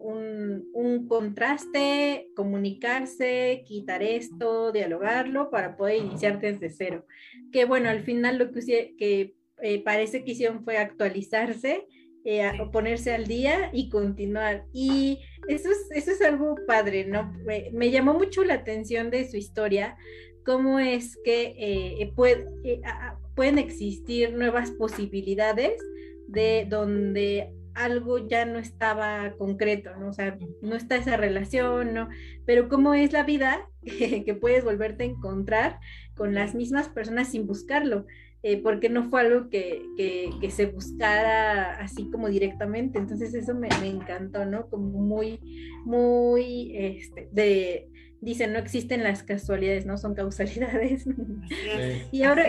contraste, 1.08 2.30
comunicarse, 2.36 3.64
quitar 3.68 4.04
esto, 4.04 4.72
dialogarlo 4.72 5.50
para 5.50 5.78
poder 5.78 5.98
iniciar 5.98 6.40
desde 6.40 6.70
cero. 6.70 7.06
Que 7.52 7.66
bueno, 7.66 7.90
al 7.90 8.04
final 8.04 8.38
lo 8.38 8.52
que, 8.52 8.96
que 8.98 9.36
eh, 9.62 9.84
parece 9.84 10.24
que 10.24 10.32
hicieron 10.32 10.64
fue 10.64 10.78
actualizarse, 10.78 11.88
eh, 12.26 12.52
ponerse 12.72 13.14
al 13.14 13.26
día 13.26 13.70
y 13.74 13.90
continuar. 13.90 14.66
Y 14.74 15.20
eso 15.48 15.70
es, 15.70 15.88
eso 15.92 16.12
es 16.12 16.22
algo 16.22 16.56
padre, 16.68 17.06
¿no? 17.06 17.32
Me, 17.46 17.92
llamó 17.92 18.14
mucho 18.14 18.44
la 18.44 18.56
atención 18.56 19.12
de 19.12 19.30
su 19.30 19.38
historia, 19.38 19.96
cómo 20.44 20.80
es 20.80 21.18
que 21.24 21.56
eh, 21.58 22.14
pueden 22.16 23.58
existir 23.58 24.34
nuevas 24.34 24.72
posibilidades 24.72 25.82
de 26.28 26.66
donde 26.68 27.52
algo 27.76 28.18
ya 28.28 28.46
no 28.46 28.58
estaba 28.58 29.34
concreto, 29.38 29.96
¿no? 29.98 30.10
O 30.10 30.14
sea, 30.14 30.38
no 30.62 30.76
está 30.76 30.96
esa 30.96 31.18
relación, 31.18 31.94
¿no? 31.94 32.10
Pero 32.46 32.70
cómo 32.70 32.94
es 32.94 33.14
la 33.14 33.24
vida 33.24 33.70
que 33.84 34.38
puedes 34.40 34.64
volverte 34.64 35.04
a 35.04 35.08
encontrar 35.08 35.80
con 36.16 36.34
las 36.34 36.56
mismas 36.56 36.88
personas 36.88 37.30
sin 37.30 37.46
buscarlo, 37.46 38.06
eh, 38.44 38.62
porque 38.62 38.90
no 38.90 39.10
fue 39.10 39.22
algo 39.22 39.50
que, 39.50 39.84
que, 39.98 40.52
se 40.52 40.68
buscara 40.68 41.78
así 41.80 42.10
como 42.10 42.30
directamente. 42.30 42.98
Entonces 42.98 43.34
eso 43.34 43.54
me, 43.54 43.70
me 43.82 43.88
encantó, 43.88 44.46
¿no? 44.46 44.70
Como 44.70 45.02
muy, 45.02 45.40
muy, 45.84 46.72
este, 46.78 47.28
de, 47.32 47.90
dicen, 48.26 48.54
no 48.54 48.60
existen 48.60 49.04
las 49.04 49.22
casualidades, 49.22 49.86
no 49.86 50.00
son 50.00 50.16
causalidades. 50.16 51.06
y 52.12 52.24
ahora, 52.24 52.46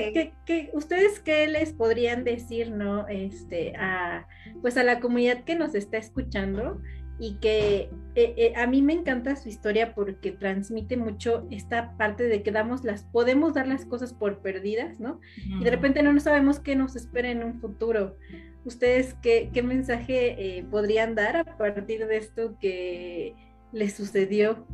¿qué, 0.46 0.70
ustedes 0.72 1.20
qué 1.20 1.46
les 1.46 1.74
podrían 1.74 2.24
decir, 2.24 2.70
no? 2.70 3.06
Este, 3.08 3.76
a, 3.76 4.26
pues 4.62 4.78
a 4.78 4.82
la 4.82 5.00
comunidad 5.00 5.44
que 5.44 5.54
nos 5.54 5.74
está 5.74 5.98
escuchando 5.98 6.80
y 7.18 7.36
que 7.40 7.90
eh, 8.14 8.34
eh, 8.36 8.52
a 8.56 8.66
mí 8.66 8.80
me 8.80 8.94
encanta 8.94 9.36
su 9.36 9.50
historia 9.50 9.94
porque 9.94 10.32
transmite 10.32 10.96
mucho 10.96 11.46
esta 11.50 11.94
parte 11.98 12.24
de 12.24 12.42
que 12.42 12.52
damos 12.52 12.82
las, 12.82 13.04
podemos 13.04 13.52
dar 13.52 13.68
las 13.68 13.84
cosas 13.84 14.14
por 14.14 14.40
perdidas, 14.40 14.98
¿no? 14.98 15.20
Y 15.36 15.62
de 15.62 15.70
repente 15.70 16.02
no 16.02 16.18
sabemos 16.20 16.58
qué 16.58 16.74
nos 16.74 16.96
espera 16.96 17.30
en 17.30 17.44
un 17.44 17.60
futuro. 17.60 18.16
¿Ustedes 18.64 19.14
qué, 19.22 19.50
qué 19.52 19.62
mensaje 19.62 20.58
eh, 20.58 20.64
podrían 20.70 21.14
dar 21.14 21.36
a 21.36 21.58
partir 21.58 22.06
de 22.06 22.16
esto 22.16 22.56
que 22.58 23.34
les 23.72 23.92
sucedió? 23.92 24.66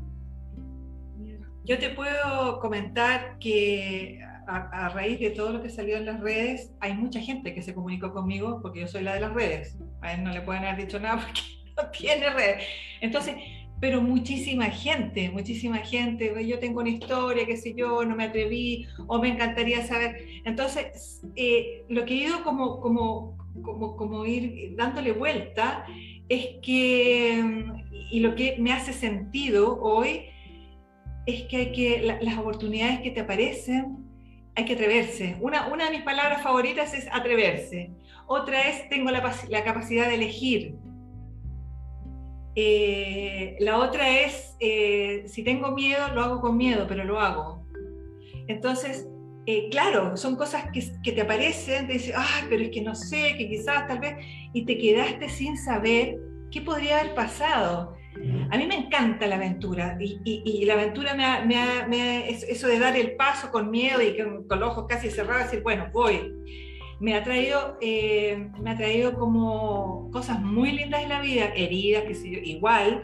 Yo 1.64 1.78
te 1.78 1.90
puedo 1.90 2.58
comentar 2.60 3.38
que 3.38 4.18
a, 4.46 4.88
raíz 4.88 5.20
de 5.20 5.30
todo 5.30 5.52
lo 5.52 5.62
que 5.62 5.70
salió 5.70 5.96
en 5.96 6.06
las 6.06 6.20
redes, 6.20 6.72
hay 6.80 6.94
mucha 6.94 7.20
gente 7.20 7.54
que 7.54 7.62
se 7.62 7.74
comunicó 7.74 8.12
conmigo 8.12 8.60
porque 8.60 8.80
yo 8.80 8.88
soy 8.88 9.02
la 9.02 9.14
de 9.14 9.20
las 9.20 9.32
redes. 9.32 9.78
A 10.00 10.14
él 10.14 10.24
no 10.24 10.30
le 10.32 10.40
pueden 10.40 10.64
haber 10.64 10.84
dicho 10.86 10.98
nada 10.98 11.22
porque 11.24 11.40
no 11.76 11.90
tiene 11.90 12.30
redes. 12.30 12.64
Entonces, 13.00 13.36
pero 13.80 14.00
muchísima 14.00 14.66
gente, 14.66 15.30
muchísima 15.30 15.78
gente, 15.78 16.46
yo 16.46 16.58
tengo 16.58 16.80
una 16.80 16.90
historia, 16.90 17.46
qué 17.46 17.56
sé 17.56 17.74
yo, 17.74 18.04
no 18.04 18.14
me 18.14 18.24
atreví 18.24 18.86
o 19.08 19.20
me 19.20 19.28
encantaría 19.28 19.84
saber. 19.84 20.24
Entonces, 20.44 21.20
eh, 21.36 21.84
lo 21.88 22.04
que 22.04 22.14
he 22.14 22.28
ido 22.28 22.44
como, 22.44 22.80
como, 22.80 23.36
como, 23.62 23.96
como 23.96 24.24
ir 24.24 24.74
dándole 24.76 25.12
vuelta 25.12 25.84
es 26.28 26.46
que, 26.62 27.44
y 28.10 28.20
lo 28.20 28.34
que 28.34 28.56
me 28.58 28.72
hace 28.72 28.92
sentido 28.92 29.80
hoy, 29.82 30.26
es 31.26 31.42
que 31.42 31.56
hay 31.56 31.72
que, 31.72 32.18
las 32.20 32.38
oportunidades 32.38 33.00
que 33.00 33.10
te 33.10 33.20
aparecen, 33.20 33.98
hay 34.54 34.64
que 34.64 34.74
atreverse. 34.74 35.36
Una, 35.40 35.68
una 35.68 35.86
de 35.86 35.92
mis 35.92 36.02
palabras 36.02 36.42
favoritas 36.42 36.94
es 36.94 37.08
atreverse. 37.10 37.90
Otra 38.26 38.68
es 38.68 38.88
tengo 38.88 39.10
la, 39.10 39.34
la 39.48 39.64
capacidad 39.64 40.08
de 40.08 40.14
elegir. 40.14 40.76
Eh, 42.54 43.56
la 43.60 43.78
otra 43.78 44.20
es, 44.20 44.56
eh, 44.60 45.24
si 45.26 45.42
tengo 45.42 45.72
miedo, 45.72 46.08
lo 46.14 46.22
hago 46.22 46.40
con 46.40 46.56
miedo, 46.56 46.86
pero 46.86 47.04
lo 47.04 47.18
hago. 47.18 47.66
Entonces, 48.48 49.08
eh, 49.46 49.68
claro, 49.70 50.16
son 50.16 50.36
cosas 50.36 50.70
que, 50.72 50.84
que, 51.02 51.12
te 51.12 51.22
aparecen, 51.22 51.86
te 51.86 51.94
dicen, 51.94 52.14
ah, 52.16 52.46
pero 52.48 52.62
es 52.62 52.70
que 52.70 52.82
no 52.82 52.94
sé, 52.94 53.36
que 53.38 53.48
quizás 53.48 53.86
tal 53.88 54.00
vez, 54.00 54.16
y 54.52 54.64
te 54.66 54.76
quedaste 54.76 55.28
sin 55.28 55.56
saber 55.56 56.18
qué 56.50 56.60
podría 56.60 57.00
haber 57.00 57.14
pasado. 57.14 57.94
A 58.50 58.58
mí 58.58 58.66
me 58.66 58.74
encanta 58.76 59.26
la 59.26 59.36
aventura 59.36 59.96
y, 59.98 60.64
la 60.66 60.74
aventura 60.74 61.14
me, 61.14 62.28
eso 62.28 62.68
de 62.68 62.78
dar 62.78 62.96
el 62.96 63.16
paso 63.16 63.50
con 63.50 63.70
miedo 63.70 64.02
y 64.02 64.16
con, 64.16 64.60
los 64.60 64.70
ojos 64.70 64.86
casi 64.88 65.10
cerrados, 65.10 65.44
decir, 65.44 65.62
bueno, 65.62 65.86
voy. 65.92 66.32
Me 67.00 67.14
ha 67.14 67.24
traído, 67.24 67.78
eh, 67.80 68.50
me 68.60 68.70
ha 68.70 68.76
traído 68.76 69.14
como 69.14 70.10
cosas 70.12 70.40
muy 70.40 70.72
lindas 70.72 71.02
en 71.02 71.08
la 71.08 71.20
vida, 71.20 71.46
heridas, 71.56 72.04
que 72.04 72.14
sé 72.14 72.30
yo, 72.30 72.38
igual, 72.38 73.02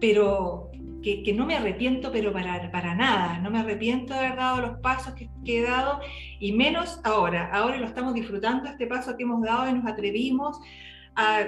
pero 0.00 0.70
que, 1.02 1.32
no 1.34 1.46
me 1.46 1.56
arrepiento, 1.56 2.10
pero 2.12 2.32
para, 2.32 2.70
para 2.70 2.94
nada. 2.94 3.38
No 3.38 3.50
me 3.50 3.60
arrepiento 3.60 4.12
de 4.12 4.20
haber 4.20 4.36
dado 4.36 4.60
los 4.60 4.80
pasos 4.80 5.14
que, 5.14 5.30
que, 5.44 5.60
he 5.60 5.62
dado 5.62 6.00
y 6.40 6.52
menos 6.52 7.00
ahora. 7.04 7.50
Ahora 7.52 7.78
lo 7.78 7.86
estamos 7.86 8.12
disfrutando, 8.12 8.68
este 8.68 8.86
paso 8.86 9.16
que 9.16 9.22
hemos 9.22 9.40
dado 9.42 9.70
y 9.70 9.72
nos 9.72 9.86
atrevimos 9.86 10.60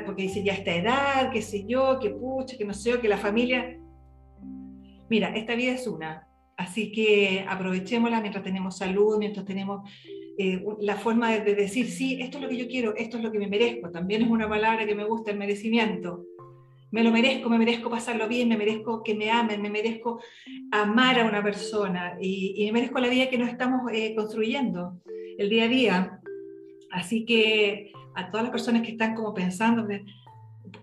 porque 0.05 0.23
dice 0.23 0.43
ya 0.43 0.55
esta 0.55 0.75
edad, 0.75 1.31
qué 1.31 1.43
sé 1.43 1.65
yo, 1.67 1.99
que 2.00 2.11
pucha, 2.11 2.57
que 2.57 2.65
no 2.65 2.75
sé, 2.75 3.00
que 3.00 3.09
la 3.09 3.19
familia. 3.19 3.79
Mira, 5.09 5.35
esta 5.37 5.55
vida 5.55 5.73
es 5.73 5.87
una, 5.87 6.27
así 6.57 6.91
que 6.93 7.45
aprovechémosla 7.49 8.21
mientras 8.21 8.45
tenemos 8.45 8.77
salud, 8.77 9.19
mientras 9.19 9.45
tenemos 9.45 9.89
eh, 10.39 10.65
la 10.81 10.97
forma 10.97 11.31
de, 11.33 11.55
decir, 11.55 11.87
sí, 11.87 12.21
esto 12.21 12.39
es 12.39 12.43
lo 12.45 12.49
que 12.49 12.57
yo 12.57 12.69
quiero, 12.69 12.95
esto 12.97 13.17
es 13.19 13.23
lo 13.23 13.31
que 13.31 13.39
me 13.39 13.47
merezco. 13.47 13.91
También 13.91 14.23
es 14.23 14.31
una 14.31 14.49
palabra 14.49 14.87
que 14.87 14.95
me 14.95 15.05
gusta, 15.05 15.31
el 15.31 15.39
merecimiento. 15.39 16.25
Me 16.91 17.05
lo 17.05 17.12
merezco, 17.12 17.49
me 17.49 17.59
merezco 17.59 17.89
pasarlo 17.89 18.27
bien, 18.27 18.49
me 18.49 18.57
merezco 18.57 19.05
que 19.05 19.15
me 19.15 19.31
amen, 19.31 19.62
me 19.62 19.71
merezco 19.71 20.21
amar 20.73 21.21
a 21.21 21.25
una 21.25 21.43
persona 21.43 22.17
y, 22.21 22.65
me 22.67 22.73
merezco 22.73 22.99
la 22.99 23.09
vida 23.09 23.31
que 23.31 23.39
nos 23.39 23.49
estamos 23.49 23.83
eh, 23.93 24.15
construyendo 24.17 25.00
el 25.39 25.49
día 25.49 25.65
a 25.65 25.69
día. 25.69 26.21
Así 26.91 27.25
que 27.25 27.93
a 28.14 28.31
todas 28.31 28.45
las 28.45 28.52
personas 28.52 28.83
que 28.83 28.93
están 28.93 29.14
como 29.14 29.35
pensando 29.35 29.87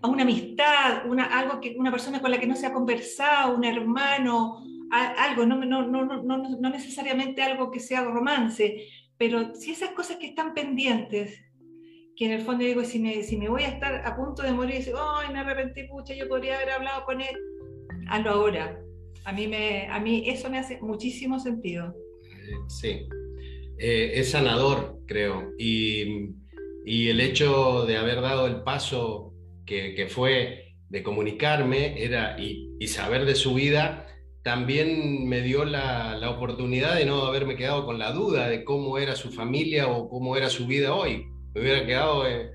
a 0.02 0.08
una 0.08 0.22
amistad, 0.22 1.06
una, 1.06 1.24
algo 1.24 1.60
que, 1.60 1.76
una 1.78 1.90
persona 1.90 2.20
con 2.20 2.30
la 2.30 2.38
que 2.38 2.46
no 2.46 2.56
se 2.56 2.66
ha 2.66 2.72
conversado, 2.72 3.56
un 3.56 3.64
hermano, 3.64 4.62
algo, 4.90 5.44
no, 5.46 5.56
no, 5.56 5.86
no, 5.86 6.22
no, 6.22 6.70
necesariamente 6.70 7.42
algo 7.42 7.70
que 7.70 7.80
sea 7.80 8.04
romance, 8.04 8.86
pero 9.16 9.54
si 9.54 9.72
esas 9.72 9.90
cosas 9.90 10.16
que 10.16 10.26
están 10.26 10.54
pendientes, 10.54 11.44
que 12.16 12.26
en 12.26 12.32
el 12.32 12.40
fondo 12.40 12.64
digo, 12.64 12.84
si 12.84 12.98
me, 12.98 13.22
si 13.22 13.36
me 13.36 13.48
voy 13.48 13.62
a 13.62 13.68
estar 13.68 14.06
a 14.06 14.16
punto 14.16 14.42
de 14.42 14.52
morir 14.52 14.84
digo, 14.84 14.98
ay, 15.00 15.32
me 15.32 15.40
arrepentí, 15.40 15.84
pucha, 15.84 16.14
yo 16.14 16.28
podría 16.28 16.56
haber 16.56 16.70
hablado 16.70 17.04
con 17.04 17.20
él, 17.20 17.36
hazlo 18.08 18.30
ahora. 18.30 18.80
A 19.24 19.32
mí, 19.32 19.46
me, 19.46 19.86
a 19.88 20.00
mí 20.00 20.24
eso 20.26 20.48
me 20.48 20.58
hace 20.58 20.80
muchísimo 20.80 21.38
sentido. 21.38 21.94
Sí, 22.68 23.06
eh, 23.78 24.12
es 24.14 24.30
sanador, 24.30 25.00
creo. 25.06 25.52
Y, 25.58 26.30
el 27.08 27.20
hecho 27.20 27.84
de 27.86 27.96
haber 27.96 28.20
dado 28.20 28.46
el 28.46 28.62
paso 28.62 29.34
que, 29.66 30.06
fue 30.08 30.74
de 30.88 31.02
comunicarme 31.02 32.02
era, 32.02 32.36
y, 32.40 32.86
saber 32.86 33.26
de 33.26 33.34
su 33.34 33.54
vida, 33.54 34.06
también 34.42 35.28
me 35.28 35.42
dio 35.42 35.64
la, 35.66 36.18
oportunidad 36.30 36.96
de 36.96 37.04
no 37.04 37.26
haberme 37.26 37.56
quedado 37.56 37.84
con 37.84 37.98
la 37.98 38.12
duda 38.12 38.48
de 38.48 38.64
cómo 38.64 38.96
era 38.96 39.16
su 39.16 39.30
familia 39.30 39.88
o 39.88 40.08
cómo 40.08 40.36
era 40.36 40.48
su 40.48 40.66
vida 40.66 40.94
hoy. 40.94 41.26
Me 41.54 41.60
hubiera 41.60 41.84
quedado 41.84 42.26
eh, 42.26 42.50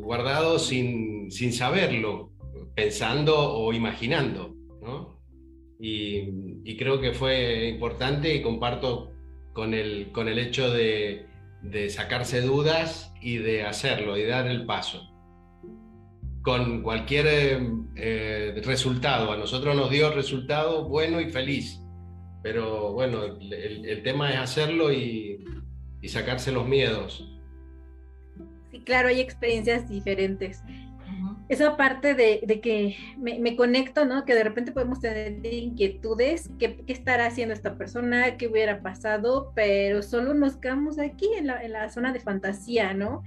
guardado 0.00 0.58
sin, 0.58 1.30
sin 1.30 1.52
saberlo, 1.52 2.32
pensando 2.74 3.36
o 3.38 3.72
imaginando. 3.74 4.54
¿no? 4.80 5.20
Y, 5.78 6.76
creo 6.76 7.00
que 7.00 7.12
fue 7.12 7.68
importante 7.68 8.34
y 8.34 8.40
comparto 8.40 9.10
con 9.52 9.74
el, 9.74 10.10
con 10.12 10.28
el 10.28 10.38
hecho 10.38 10.70
de, 10.70 11.26
de 11.62 11.90
sacarse 11.90 12.40
dudas 12.40 13.12
y 13.20 13.38
de 13.38 13.64
hacerlo 13.64 14.16
y 14.16 14.24
dar 14.24 14.46
el 14.46 14.66
paso. 14.66 15.10
Con 16.42 16.82
cualquier 16.82 17.26
eh, 17.96 18.62
resultado, 18.64 19.32
a 19.32 19.36
nosotros 19.36 19.76
nos 19.76 19.90
dio 19.90 20.12
resultado 20.12 20.88
bueno 20.88 21.20
y 21.20 21.30
feliz, 21.30 21.80
pero 22.42 22.92
bueno, 22.92 23.24
el, 23.24 23.84
el 23.84 24.02
tema 24.02 24.30
es 24.30 24.38
hacerlo 24.38 24.92
y, 24.92 25.44
y 26.00 26.08
sacarse 26.08 26.52
los 26.52 26.66
miedos. 26.66 27.28
Sí, 28.70 28.80
claro, 28.80 29.08
hay 29.08 29.20
experiencias 29.20 29.88
diferentes 29.88 30.62
esa 31.48 31.76
parte 31.78 32.14
de, 32.14 32.60
que 32.60 32.96
me, 33.16 33.56
conecto, 33.56 34.04
¿no? 34.04 34.24
Que 34.24 34.34
de 34.34 34.44
repente 34.44 34.72
podemos 34.72 35.00
tener 35.00 35.44
inquietudes, 35.46 36.50
¿qué, 36.58 36.84
estará 36.86 37.26
haciendo 37.26 37.54
esta 37.54 37.76
persona? 37.76 38.36
¿Qué 38.36 38.48
hubiera 38.48 38.82
pasado? 38.82 39.52
Pero 39.54 40.02
solo 40.02 40.34
nos 40.34 40.56
quedamos 40.56 40.98
aquí 40.98 41.26
en 41.38 41.46
la, 41.46 41.88
zona 41.88 42.12
de 42.12 42.20
fantasía, 42.20 42.92
¿no? 42.92 43.22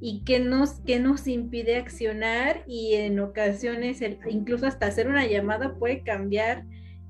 Y 0.00 0.22
que 0.24 0.38
nos, 0.38 0.80
que 0.80 1.00
nos 1.00 1.26
impide 1.26 1.76
accionar 1.76 2.62
y 2.66 2.94
en 2.94 3.18
ocasiones 3.20 4.02
incluso 4.28 4.66
hasta 4.66 4.86
hacer 4.86 5.08
una 5.08 5.26
llamada 5.26 5.76
puede 5.76 6.02
cambiar, 6.02 6.64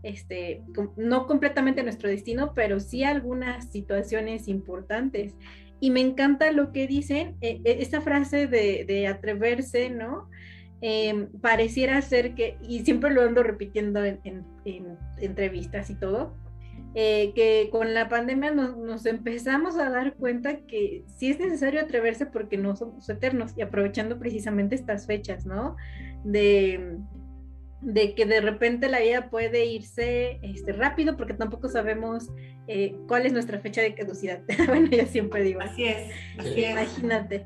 este, 0.05 0.63
no 0.97 1.27
completamente 1.27 1.83
nuestro 1.83 2.09
destino, 2.09 2.53
pero 2.55 2.79
sí 2.79 3.03
algunas 3.03 3.69
situaciones 3.73 4.47
importantes. 4.47 5.35
Y 5.81 5.91
me 5.91 6.01
encanta 6.01 6.53
lo 6.53 6.71
que 6.71 6.87
dicen, 6.87 7.35
eh, 7.41 7.61
eh, 7.65 7.79
esa 7.81 8.01
frase 8.01 8.47
de, 8.47 8.85
de 8.87 9.09
atreverse, 9.09 9.91
¿no? 9.91 10.29
Em, 10.85 11.29
pareciera 11.41 12.03
ser 12.03 12.35
que, 12.35 12.57
y 12.61 12.85
siempre 12.85 13.13
lo 13.13 13.23
ando 13.23 13.45
repitiendo 13.45 14.05
en, 14.05 14.45
entrevistas 15.17 15.91
y 15.91 15.95
todo, 15.95 16.35
eh, 16.97 17.33
que 17.37 17.69
con 17.71 17.95
la 17.95 18.09
pandemia 18.09 18.51
nos, 18.51 19.07
empezamos 19.07 19.79
a 19.79 19.91
dar 19.91 20.15
cuenta 20.15 20.57
que 20.67 21.05
sí 21.07 21.31
es 21.31 21.39
necesario 21.39 21.81
atreverse 21.81 22.27
porque 22.27 22.59
no 22.59 22.75
somos 22.75 23.09
eternos 23.09 23.53
y 23.57 23.63
aprovechando 23.63 24.19
precisamente 24.19 24.75
estas 24.75 25.07
fechas, 25.07 25.47
¿no? 25.47 25.77
De, 26.25 26.99
de 27.81 28.15
que 28.17 28.27
de 28.27 28.41
repente 28.41 28.89
la 28.89 28.99
vida 28.99 29.31
puede 29.31 29.65
irse 29.67 30.41
este, 30.43 30.73
rápido 30.73 31.17
porque 31.17 31.35
tampoco 31.35 31.69
sabemos 31.69 32.29
eh, 32.67 32.97
cuál 33.07 33.25
es 33.25 33.33
nuestra 33.33 33.61
fecha 33.61 33.83
de 33.83 33.95
caducidad. 33.95 34.41
bueno, 34.67 34.89
yo 34.91 35.07
siempre 35.07 35.45
digo. 35.45 35.61
Así 35.61 35.85
es, 35.85 36.11
así 36.39 36.65
es. 36.65 36.73
Imagínate. 36.73 37.45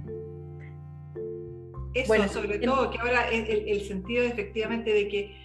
Eso, 2.01 2.29
sobre 2.29 2.59
todo, 2.59 2.91
que 2.91 2.99
ahora 2.99 3.29
el, 3.31 3.69
el, 3.69 3.81
sentido 3.83 4.25
efectivamente 4.25 4.93
de 4.93 5.09
que 5.09 5.37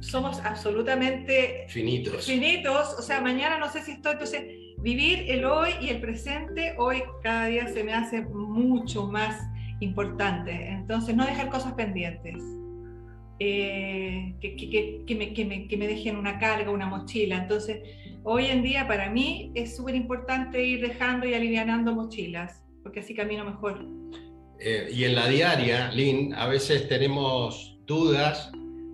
somos 0.00 0.38
absolutamente 0.40 1.66
finitos. 1.68 2.26
Finitos, 2.26 2.94
o 2.98 3.02
sea, 3.02 3.20
mañana 3.20 3.58
no 3.58 3.70
sé 3.70 3.82
si 3.82 3.92
estoy, 3.92 4.12
entonces 4.12 4.42
vivir 4.78 5.24
el 5.28 5.44
hoy 5.44 5.70
y 5.80 5.88
el 5.88 6.00
presente, 6.00 6.74
hoy 6.78 7.02
cada 7.22 7.46
día 7.46 7.66
se 7.68 7.82
me 7.82 7.94
hace 7.94 8.20
mucho 8.22 9.06
más 9.06 9.40
importante. 9.80 10.68
Entonces, 10.68 11.16
no 11.16 11.24
dejar 11.24 11.48
cosas 11.48 11.72
pendientes. 11.72 12.42
Eh, 13.40 14.36
que, 14.40 14.54
que, 14.54 15.02
que, 15.06 15.14
me, 15.16 15.34
que, 15.34 15.44
me, 15.44 15.66
que 15.66 15.76
me 15.76 15.88
dejen 15.88 16.16
una 16.16 16.38
carga, 16.38 16.70
una 16.70 16.86
mochila. 16.86 17.36
Entonces, 17.36 17.80
hoy 18.22 18.46
en 18.46 18.62
día 18.62 18.86
para 18.86 19.10
mí 19.10 19.50
es 19.54 19.76
súper 19.76 19.94
importante 19.94 20.62
ir 20.64 20.80
dejando 20.80 21.26
y 21.26 21.34
alivianando 21.34 21.94
mochilas, 21.94 22.62
porque 22.82 23.00
así 23.00 23.14
camino 23.14 23.44
mejor. 23.44 23.84
Eh, 24.66 24.88
y 24.90 25.04
en 25.04 25.14
la 25.14 25.28
diaria, 25.28 25.90
Lynn, 25.92 26.32
a 26.32 26.48
veces 26.48 26.88
tenemos 26.88 27.76
dudas 27.84 28.50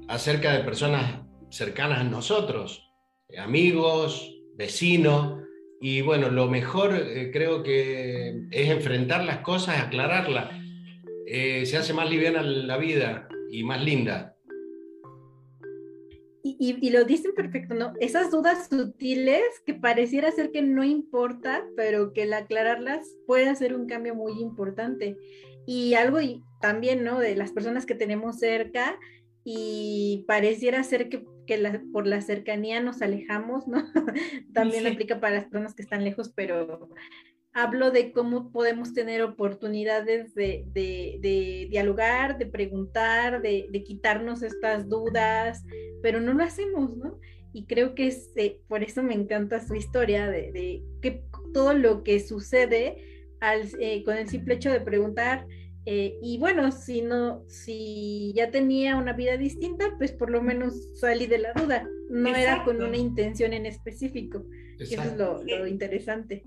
acerca 0.08 0.52
de 0.52 0.64
personas 0.64 1.20
cercanas 1.48 2.00
a 2.00 2.04
nosotros, 2.04 2.92
amigos, 3.38 4.36
vecinos, 4.56 5.44
y 5.80 6.00
bueno, 6.00 6.28
lo 6.28 6.48
mejor 6.48 6.96
eh, 6.96 7.30
creo 7.32 7.62
que 7.62 8.48
es 8.50 8.68
enfrentar 8.68 9.24
las 9.24 9.42
cosas, 9.42 9.78
aclararlas. 9.78 10.50
Eh, 11.28 11.64
se 11.66 11.76
hace 11.76 11.94
más 11.94 12.10
liviana 12.10 12.42
la 12.42 12.76
vida 12.76 13.28
y 13.52 13.62
más 13.62 13.80
linda. 13.80 14.34
Y, 16.42 16.78
y, 16.80 16.90
lo 16.90 17.04
dicen 17.04 17.32
perfecto, 17.36 17.74
¿no? 17.74 17.92
Esas 18.00 18.30
dudas 18.32 18.68
sutiles 18.68 19.44
que 19.64 19.74
pareciera 19.74 20.32
ser 20.32 20.50
que 20.50 20.62
no 20.62 20.82
importa, 20.82 21.64
pero 21.76 22.12
que 22.12 22.22
el 22.22 22.32
aclararlas 22.32 23.06
puede 23.26 23.48
hacer 23.48 23.74
un 23.74 23.86
cambio 23.86 24.14
muy 24.14 24.40
importante 24.40 25.16
y 25.66 25.94
algo 25.94 26.20
y 26.20 26.42
también, 26.60 27.04
¿no? 27.04 27.18
De 27.18 27.36
las 27.36 27.52
personas 27.52 27.86
que 27.86 27.94
tenemos 27.94 28.38
cerca 28.38 28.98
y 29.44 30.24
pareciera 30.26 30.82
ser 30.84 31.08
que, 31.08 31.24
por 31.92 32.06
la 32.06 32.20
cercanía 32.20 32.80
nos 32.80 33.02
alejamos, 33.02 33.66
¿no? 33.66 33.82
también 34.54 34.86
aplica 34.86 35.20
para 35.20 35.36
las 35.36 35.44
personas 35.44 35.74
que 35.74 35.82
están 35.82 36.04
lejos, 36.04 36.32
pero 36.34 36.90
hablo 37.52 37.90
de 37.90 38.12
cómo 38.12 38.52
podemos 38.52 38.94
tener 38.94 39.22
oportunidades 39.22 40.34
de, 40.34 40.64
de, 40.72 41.66
dialogar, 41.70 42.38
de 42.38 42.46
preguntar, 42.46 43.42
de, 43.42 43.82
quitarnos 43.84 44.42
estas 44.42 44.88
dudas, 44.88 45.64
pero 46.02 46.20
no 46.20 46.34
lo 46.34 46.44
hacemos, 46.44 46.96
¿no? 46.96 47.18
Y 47.52 47.66
creo 47.66 47.96
que 47.96 48.06
es, 48.06 48.30
eh, 48.36 48.60
por 48.68 48.84
eso 48.84 49.02
me 49.02 49.14
encanta 49.14 49.66
su 49.66 49.74
historia 49.74 50.28
de, 50.30 50.84
que 51.02 51.24
todo 51.52 51.74
lo 51.74 52.04
que 52.04 52.20
sucede 52.20 53.19
eh, 53.42 54.02
con 54.04 54.16
el 54.16 54.28
simple 54.28 54.54
hecho 54.54 54.70
de 54.70 54.80
preguntar. 54.80 55.46
Eh, 55.86 56.18
y 56.22 56.38
bueno, 56.38 56.70
si 56.72 57.02
no, 57.02 57.42
si 57.48 58.32
ya 58.36 58.50
tenía 58.50 58.96
una 58.96 59.14
vida 59.14 59.36
distinta, 59.36 59.94
pues 59.96 60.12
por 60.12 60.30
lo 60.30 60.42
menos 60.42 60.74
salí 61.00 61.26
de 61.26 61.38
la 61.38 61.52
duda. 61.54 61.86
No 62.10 62.34
era 62.34 62.64
con 62.64 62.82
una 62.82 62.96
intención 62.96 63.52
en 63.52 63.66
específico. 63.66 64.44
Eso 64.78 65.02
es 65.02 65.16
lo, 65.16 65.66
interesante. 65.66 66.42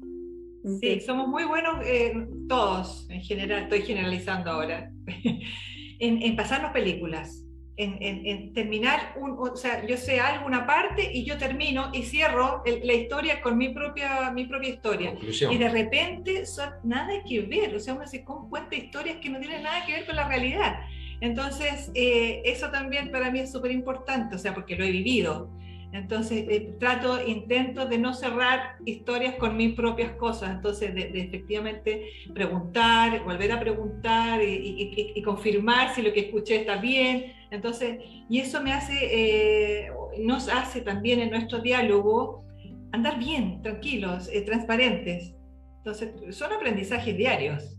Sí, 0.80 1.02
somos 1.02 1.28
muy 1.28 1.44
buenos 1.44 1.86
eh, 1.86 2.14
todos, 2.48 3.08
en 3.10 3.22
general, 3.22 3.64
estoy 3.64 3.82
generalizando 3.82 4.52
ahora, 4.52 4.90
en, 6.00 6.22
en 6.22 6.36
pasarnos 6.38 6.72
películas 6.72 7.44
en, 7.76 8.54
terminar, 8.54 9.16
un, 9.20 9.36
o 9.40 9.56
sea, 9.56 9.86
yo 9.86 9.98
sé 9.98 10.20
algo, 10.20 10.46
una 10.46 10.68
parte 10.68 11.10
y 11.12 11.24
yo 11.24 11.38
termino 11.38 11.90
y 11.94 12.04
cierro 12.04 12.64
la 12.66 12.94
historia 12.94 13.42
con 13.42 13.58
mi 13.58 13.70
propia, 13.70 14.32
mi 14.32 14.46
propia 14.46 14.70
historia. 14.70 15.16
Y 15.52 15.58
de 15.58 15.70
repente 15.70 16.46
son 16.46 16.70
nada 16.84 17.24
que 17.28 17.42
ver, 17.42 17.76
o 17.76 17.80
sea, 17.80 17.96
uno 17.96 18.06
se 18.08 18.24
cuenta 18.24 18.76
historias 18.76 19.18
que 19.18 19.30
no 19.30 19.40
tienen 19.40 19.64
nada 19.64 19.86
que 19.86 19.94
ver 19.94 20.06
con 20.06 20.16
la 20.16 20.28
realidad. 20.28 20.82
Entonces, 21.20 21.90
eh, 21.96 22.42
eso 22.46 22.70
también 22.70 23.10
para 23.10 23.32
mí 23.32 23.40
es 23.40 23.52
súper 23.52 23.72
importante, 23.72 24.36
o 24.36 24.40
sea, 24.40 24.54
porque 24.54 24.76
lo 24.76 24.84
he 24.84 24.92
vivido. 24.92 25.50
Entonces, 25.94 26.46
eh, 26.50 26.74
trato, 26.80 27.24
intento 27.26 27.86
de 27.86 28.00
no 28.00 28.16
cerrar 28.16 28.78
historias 28.84 29.36
con 29.36 29.56
mis 29.56 29.76
propias 29.76 30.14
cosas, 30.14 30.50
entonces 30.50 30.96
de, 30.96 31.12
efectivamente 31.14 32.10
preguntar, 32.34 33.24
volver 33.24 33.52
a 33.52 33.60
preguntar 33.60 34.42
y, 34.42 35.22
confirmar 35.24 35.94
si 35.94 36.02
lo 36.02 36.12
que 36.12 36.22
escuché 36.22 36.56
está 36.56 36.78
bien. 36.78 37.34
Entonces, 37.52 38.00
y 38.28 38.40
eso 38.40 38.64
me 38.64 38.74
hace, 38.74 38.96
eh, 39.04 39.92
nos 40.20 40.50
hace 40.50 40.82
también 40.82 41.20
en 41.20 41.30
nuestro 41.30 41.60
diálogo 41.60 42.44
andar 42.92 43.20
bien, 43.20 43.62
tranquilos, 43.62 44.28
eh, 44.34 44.42
transparentes. 44.42 45.36
Entonces, 45.78 46.36
son 46.36 46.54
aprendizajes 46.54 47.16
diarios. 47.16 47.78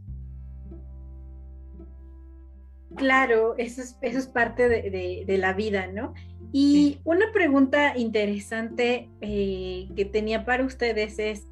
Claro, 2.95 3.57
eso 3.59 3.81
es, 3.83 3.99
eso 4.03 4.19
es 4.21 4.29
parte 4.29 4.69
de, 4.69 5.25
de 5.27 5.39
la 5.39 5.53
vida, 5.53 5.89
¿no? 5.89 6.15
Y 6.57 7.01
una 7.03 7.33
pregunta 7.33 7.99
interesante 7.99 9.11
eh, 9.21 9.89
que 9.97 10.05
tenía 10.05 10.45
para 10.45 10.65
ustedes 10.65 11.19
es, 11.19 11.49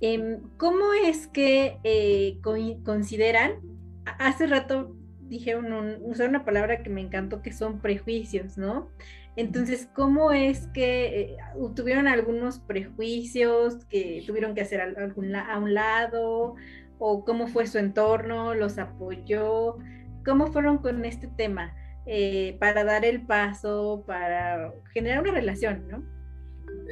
em, 0.00 0.40
¿cómo 0.56 0.94
es 0.94 1.26
que 1.26 1.76
eh, 1.84 2.40
consideran, 2.82 3.60
hace 4.18 4.46
rato 4.46 4.96
dije 5.20 5.56
un, 5.56 5.98
usar 6.00 6.30
una 6.30 6.46
palabra 6.46 6.82
que 6.82 6.88
me 6.88 7.02
encantó, 7.02 7.42
que 7.42 7.52
son 7.52 7.82
prejuicios, 7.82 8.56
¿no? 8.56 8.88
Entonces, 9.36 9.90
¿cómo 9.94 10.32
es 10.32 10.68
que 10.68 11.04
eh, 11.04 11.36
tuvieron 11.74 12.08
algunos 12.08 12.58
prejuicios 12.58 13.84
que 13.90 14.24
tuvieron 14.26 14.54
que 14.54 14.62
hacer 14.62 14.80
a, 14.80 15.52
a 15.52 15.58
un 15.58 15.74
lado? 15.74 16.54
¿O 16.98 17.26
cómo 17.26 17.46
fue 17.46 17.66
su 17.66 17.76
entorno? 17.76 18.54
¿Los 18.54 18.78
apoyó? 18.78 19.76
¿Cómo 20.24 20.46
fueron 20.46 20.78
con 20.78 21.04
este 21.04 21.28
tema? 21.28 21.74
Eh, 22.06 22.56
para 22.60 22.84
dar 22.84 23.04
el 23.04 23.26
paso, 23.26 24.04
para 24.06 24.72
generar 24.94 25.22
una 25.22 25.32
relación, 25.32 25.88
¿no? 25.88 26.04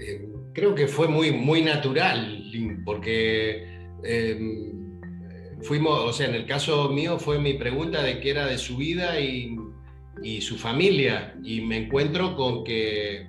Eh, 0.01 0.29
creo 0.53 0.75
que 0.75 0.89
fue 0.89 1.07
muy, 1.07 1.31
muy 1.31 1.63
natural, 1.63 2.43
porque 2.85 3.65
em, 4.03 5.01
fuimos, 5.63 6.01
o 6.01 6.13
sea, 6.13 6.29
en 6.29 6.35
el 6.35 6.47
caso 6.47 6.89
mío 6.91 7.19
fue 7.19 7.39
mi 7.39 7.55
pregunta 7.55 8.03
de 8.03 8.21
qué 8.21 8.31
era 8.31 8.47
de 8.47 8.59
su 8.59 8.77
vida 8.77 9.21
y, 9.21 9.57
y 10.23 10.41
su 10.41 10.57
familia, 10.57 11.35
y 11.43 11.61
me 11.61 11.77
encuentro 11.77 12.35
con 12.37 12.65
que, 12.65 13.29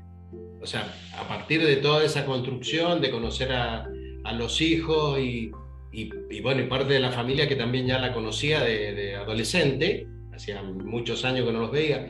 o 0.61 0.65
sea, 0.65 0.91
a 1.19 1.27
partir 1.27 1.63
de 1.63 1.77
toda 1.77 2.03
esa 2.03 2.25
construcción, 2.25 3.01
de 3.01 3.11
conocer 3.11 3.51
a, 3.51 3.87
los 4.33 4.59
hijos 4.59 5.19
y, 5.19 5.51
y, 5.91 6.41
bueno, 6.41 6.61
y 6.61 6.65
parte 6.65 6.93
de 6.93 6.99
la 6.99 7.11
familia 7.11 7.47
que 7.47 7.55
también 7.55 7.85
ya 7.85 7.99
la 7.99 8.11
conocía 8.11 8.61
de, 8.61 9.15
adolescente, 9.15 10.07
hacía 10.35 10.61
muchos 10.61 11.23
años 11.25 11.45
que 11.45 11.53
no 11.53 11.61
los 11.61 11.71
veía, 11.71 12.07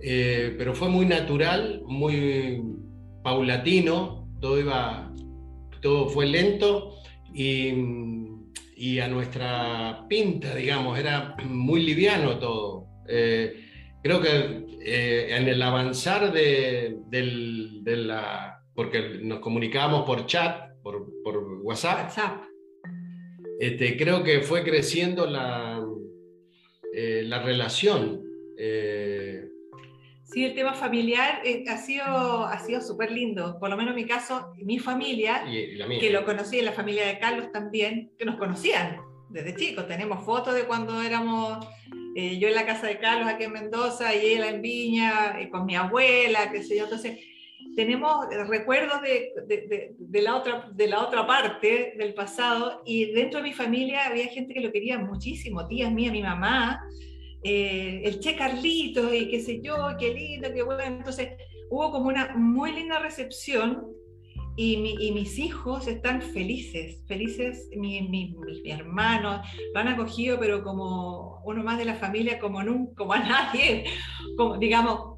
eh, 0.00 0.54
pero 0.58 0.74
fue 0.74 0.88
muy 0.88 1.06
natural, 1.06 1.82
muy 1.86 2.62
paulatino, 3.22 4.28
todo 4.40 4.60
iba, 4.60 5.12
todo 5.80 6.08
fue 6.08 6.26
lento 6.26 6.96
y, 7.32 7.72
y 8.76 8.98
a 8.98 9.08
nuestra 9.08 10.06
pinta, 10.08 10.54
digamos, 10.54 10.98
era 10.98 11.36
muy 11.44 11.82
liviano 11.82 12.38
todo. 12.38 12.86
Eh, 13.08 13.54
creo 14.02 14.20
que 14.20 14.66
eh, 14.84 15.36
en 15.36 15.48
el 15.48 15.62
avanzar 15.62 16.32
de, 16.32 16.98
de, 17.08 17.96
la, 17.96 18.60
porque 18.74 19.20
nos 19.22 19.40
comunicábamos 19.40 20.04
por 20.04 20.26
chat, 20.26 20.72
por, 20.82 21.06
por 21.22 21.38
WhatsApp, 21.62 22.04
WhatsApp 22.04 22.42
este, 23.58 23.96
creo 23.96 24.22
que 24.22 24.40
fue 24.40 24.64
creciendo 24.64 25.26
la, 25.26 25.83
eh, 26.96 27.22
la 27.24 27.42
relación. 27.42 28.22
Eh. 28.56 29.48
Sí, 30.22 30.44
el 30.44 30.54
tema 30.54 30.74
familiar 30.74 31.40
eh, 31.44 31.64
ha 31.68 31.76
sido 31.76 32.04
ha 32.04 32.58
sido 32.60 32.80
súper 32.80 33.10
lindo. 33.10 33.58
Por 33.58 33.68
lo 33.68 33.76
menos 33.76 33.90
en 33.90 33.96
mi 33.96 34.06
caso, 34.06 34.52
mi 34.58 34.78
familia, 34.78 35.44
que 35.44 36.10
lo 36.10 36.24
conocí, 36.24 36.60
la 36.62 36.72
familia 36.72 37.06
de 37.06 37.18
Carlos 37.18 37.50
también, 37.52 38.12
que 38.18 38.24
nos 38.24 38.36
conocían 38.36 38.98
desde 39.28 39.56
chicos. 39.56 39.88
Tenemos 39.88 40.24
fotos 40.24 40.54
de 40.54 40.64
cuando 40.64 41.02
éramos 41.02 41.66
yo 42.16 42.48
en 42.48 42.54
la 42.54 42.64
casa 42.64 42.86
de 42.86 42.98
Carlos 42.98 43.28
aquí 43.28 43.42
en 43.42 43.52
Mendoza 43.52 44.14
y 44.14 44.34
él 44.34 44.44
en 44.44 44.62
Viña, 44.62 45.36
con 45.50 45.66
mi 45.66 45.74
abuela, 45.74 46.52
qué 46.52 46.62
sé 46.62 46.76
yo. 46.76 46.84
Entonces, 46.84 47.18
tenemos 47.74 48.26
recuerdos 48.48 49.02
de, 49.02 49.32
de, 49.46 49.94
de, 49.98 50.22
la 50.22 50.36
otra, 50.36 50.70
de 50.72 50.86
la 50.88 51.02
otra 51.02 51.26
parte 51.26 51.94
del 51.96 52.14
pasado 52.14 52.82
y 52.86 53.12
dentro 53.12 53.40
de 53.40 53.48
mi 53.48 53.52
familia 53.52 54.06
había 54.06 54.26
gente 54.28 54.54
que 54.54 54.60
lo 54.60 54.72
quería 54.72 54.98
muchísimo, 54.98 55.66
tías 55.66 55.92
mías, 55.92 56.12
mi 56.12 56.22
mamá, 56.22 56.80
eh, 57.42 58.02
el 58.04 58.20
Che 58.20 58.36
Carlito 58.36 59.12
y 59.12 59.28
qué 59.28 59.40
sé 59.40 59.60
yo, 59.60 59.76
qué 59.98 60.14
lindo, 60.14 60.52
qué 60.52 60.62
bueno. 60.62 60.82
Entonces 60.82 61.30
hubo 61.70 61.90
como 61.90 62.08
una 62.08 62.34
muy 62.36 62.72
linda 62.72 62.98
recepción 62.98 63.86
y, 64.56 64.76
mi, 64.76 64.94
y 65.00 65.12
mis 65.12 65.38
hijos 65.38 65.88
están 65.88 66.22
felices, 66.22 67.02
felices, 67.06 67.68
mi, 67.76 68.00
mi, 68.02 68.34
mis 68.46 68.72
hermanos 68.72 69.46
lo 69.74 69.80
han 69.80 69.88
acogido, 69.88 70.38
pero 70.38 70.62
como 70.62 71.42
uno 71.44 71.62
más 71.64 71.76
de 71.76 71.84
la 71.84 71.96
familia, 71.96 72.38
como, 72.38 72.62
nunca, 72.62 72.94
como 72.96 73.12
a 73.12 73.18
nadie, 73.18 73.84
como, 74.36 74.56
digamos, 74.56 75.13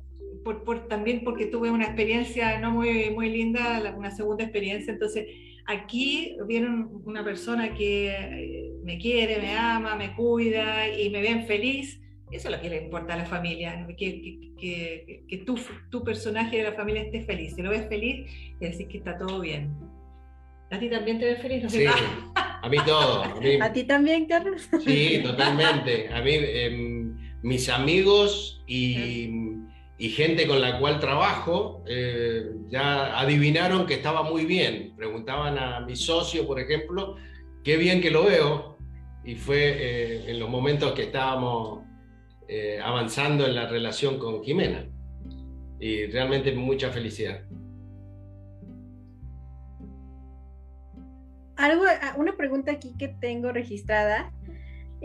por, 0.47 0.89
también 0.89 1.23
porque 1.25 1.47
tuve 1.47 1.71
una 1.71 1.85
experiencia 1.85 2.59
no 2.61 2.71
muy, 2.71 3.11
muy 3.11 3.31
linda, 3.31 3.95
una 3.97 4.11
segunda 4.11 4.45
experiencia, 4.45 4.93
entonces 4.93 5.27
aquí 5.67 6.37
viene 6.47 6.87
una 7.05 7.25
persona 7.25 7.75
que 7.75 8.09
eh, 8.09 8.73
me 8.83 8.99
quiere, 8.99 9.39
me 9.39 9.57
ama, 9.57 9.97
me 9.97 10.15
cuida 10.15 10.89
y 10.89 11.11
me 11.11 11.21
ven 11.21 11.47
feliz, 11.47 12.01
eso 12.31 12.49
es 12.49 12.57
lo 12.57 12.61
que 12.61 12.71
le 12.71 12.83
importa 12.83 13.15
a 13.15 13.19
la 13.19 13.25
familia, 13.25 13.87
que, 13.97 14.53
que, 14.59 15.23
que, 15.29 15.39
tu, 15.39 15.59
tu, 15.91 16.03
personaje 16.03 16.57
de 16.57 16.65
la 16.65 16.73
familia 16.73 17.03
esté 17.03 17.23
feliz. 17.23 17.55
Si 17.55 17.63
lo 17.63 17.71
ves 17.71 17.89
feliz, 17.89 18.29
es 18.61 18.73
decir 18.73 18.89
que 18.89 18.99
está 18.99 19.17
todo 19.17 19.41
bien. 19.41 19.73
¿A 20.71 20.79
ti 20.79 20.91
también 20.91 21.21
te 21.21 21.27
ves 21.27 21.41
feliz? 21.41 21.71
sí, 21.71 21.85
a 21.87 22.69
mí 22.69 22.79
todo. 22.85 23.23
A, 23.63 23.73
ti 23.73 23.85
también, 23.85 24.27
Carlos? 24.27 24.69
Sí, 24.85 25.21
totalmente. 25.23 26.09
A 26.09 26.21
mí, 26.21 26.33
em, 26.35 27.17
mis 27.43 27.69
amigos 27.69 28.61
y 28.67 29.29
y 29.99 30.11
gente 30.11 30.47
con 30.47 30.61
la 30.61 30.79
cual 30.79 31.01
trabajo 31.01 31.83
eh, 31.87 32.51
ya 32.69 33.19
adivinaron 33.19 33.87
que 33.87 33.95
estaba 33.95 34.23
muy 34.23 34.45
bien. 34.45 34.95
Preguntaban 34.97 35.59
a 35.59 35.81
mi 35.81 35.97
socio, 35.97 36.47
por 36.47 36.61
ejemplo, 36.61 37.17
qué 37.65 37.77
bien 37.77 38.01
que 38.01 38.11
lo 38.11 38.25
veo. 38.25 38.77
Y 39.25 39.37
fue 39.37 39.59
eh, 39.59 40.31
en 40.31 40.39
los 40.39 40.51
momentos 40.51 40.93
que 40.93 41.05
estábamos 41.05 41.81
eh, 42.47 42.79
avanzando 42.83 43.47
en 43.47 43.55
la 43.55 43.67
relación 43.67 44.19
con 44.19 44.45
Jimena. 44.45 44.87
Y 45.81 46.07
realmente 46.07 46.53
mucha 46.53 46.91
felicidad. 46.91 47.41
Algo, 51.57 51.85
una 52.19 52.37
pregunta 52.37 52.71
aquí 52.71 52.95
que 52.99 53.09
tengo 53.09 53.51
registrada 53.51 54.31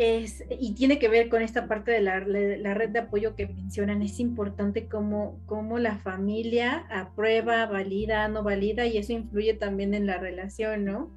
es, 0.01 0.43
y 0.59 0.73
tiene 0.73 0.97
que 0.97 1.09
ver 1.09 1.29
con 1.29 1.43
esta 1.43 1.67
parte 1.67 1.91
de 1.91 2.01
la, 2.01 2.19
red 2.19 2.89
de 2.89 2.99
apoyo 2.99 3.35
que 3.35 3.47
mencionan. 3.47 4.01
Es 4.01 4.19
importante 4.19 4.87
cómo, 4.87 5.39
cómo, 5.45 5.77
la 5.77 5.97
familia 5.97 6.85
aprueba, 6.89 7.67
valida, 7.67 8.27
no 8.27 8.41
valida, 8.41 8.87
y 8.87 8.97
eso 8.97 9.13
influye 9.13 9.53
también 9.53 9.93
en 9.93 10.07
la 10.07 10.17
relación, 10.17 10.85
¿no? 10.85 11.11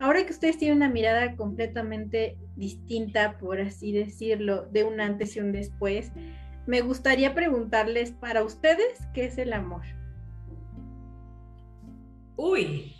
Ahora 0.00 0.24
que 0.24 0.32
ustedes 0.32 0.58
tienen 0.58 0.78
una 0.78 0.88
mirada 0.88 1.36
completamente 1.36 2.38
distinta, 2.56 3.38
por 3.38 3.60
así 3.60 3.92
decirlo, 3.92 4.62
de 4.62 4.84
un 4.84 5.00
antes 5.00 5.36
y 5.36 5.40
un 5.40 5.52
después, 5.52 6.10
me 6.66 6.80
gustaría 6.80 7.34
preguntarles 7.34 8.12
para 8.12 8.42
ustedes, 8.44 9.06
¿qué 9.12 9.26
es 9.26 9.38
el 9.38 9.52
amor? 9.52 9.82
Uy, 12.36 12.94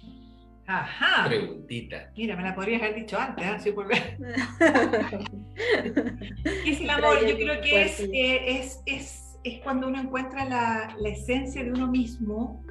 Ajá. 0.72 1.28
Preguntita. 1.28 2.11
Mira, 2.16 2.35
me 2.35 2.42
la 2.42 2.54
podrías 2.54 2.80
haber 2.82 2.94
dicho 2.94 3.18
antes, 3.18 3.44
¿eh? 3.44 3.58
sí, 3.61 3.72
¿Qué 6.64 6.70
es 6.70 6.80
el 6.80 6.88
amor? 6.88 7.26
Yo 7.26 7.37
creo 7.37 7.61
que 7.61 7.82
es, 7.82 8.00
eh, 8.00 8.40
es, 8.46 8.80
es, 8.87 9.38
es, 9.44 9.61
cuando 9.61 9.88
uno 9.88 10.00
encuentra 10.00 10.46
la, 10.46 10.96
la, 10.98 11.08
esencia 11.11 11.62
de 11.62 11.72
uno 11.72 11.88
mismo, 11.88 12.64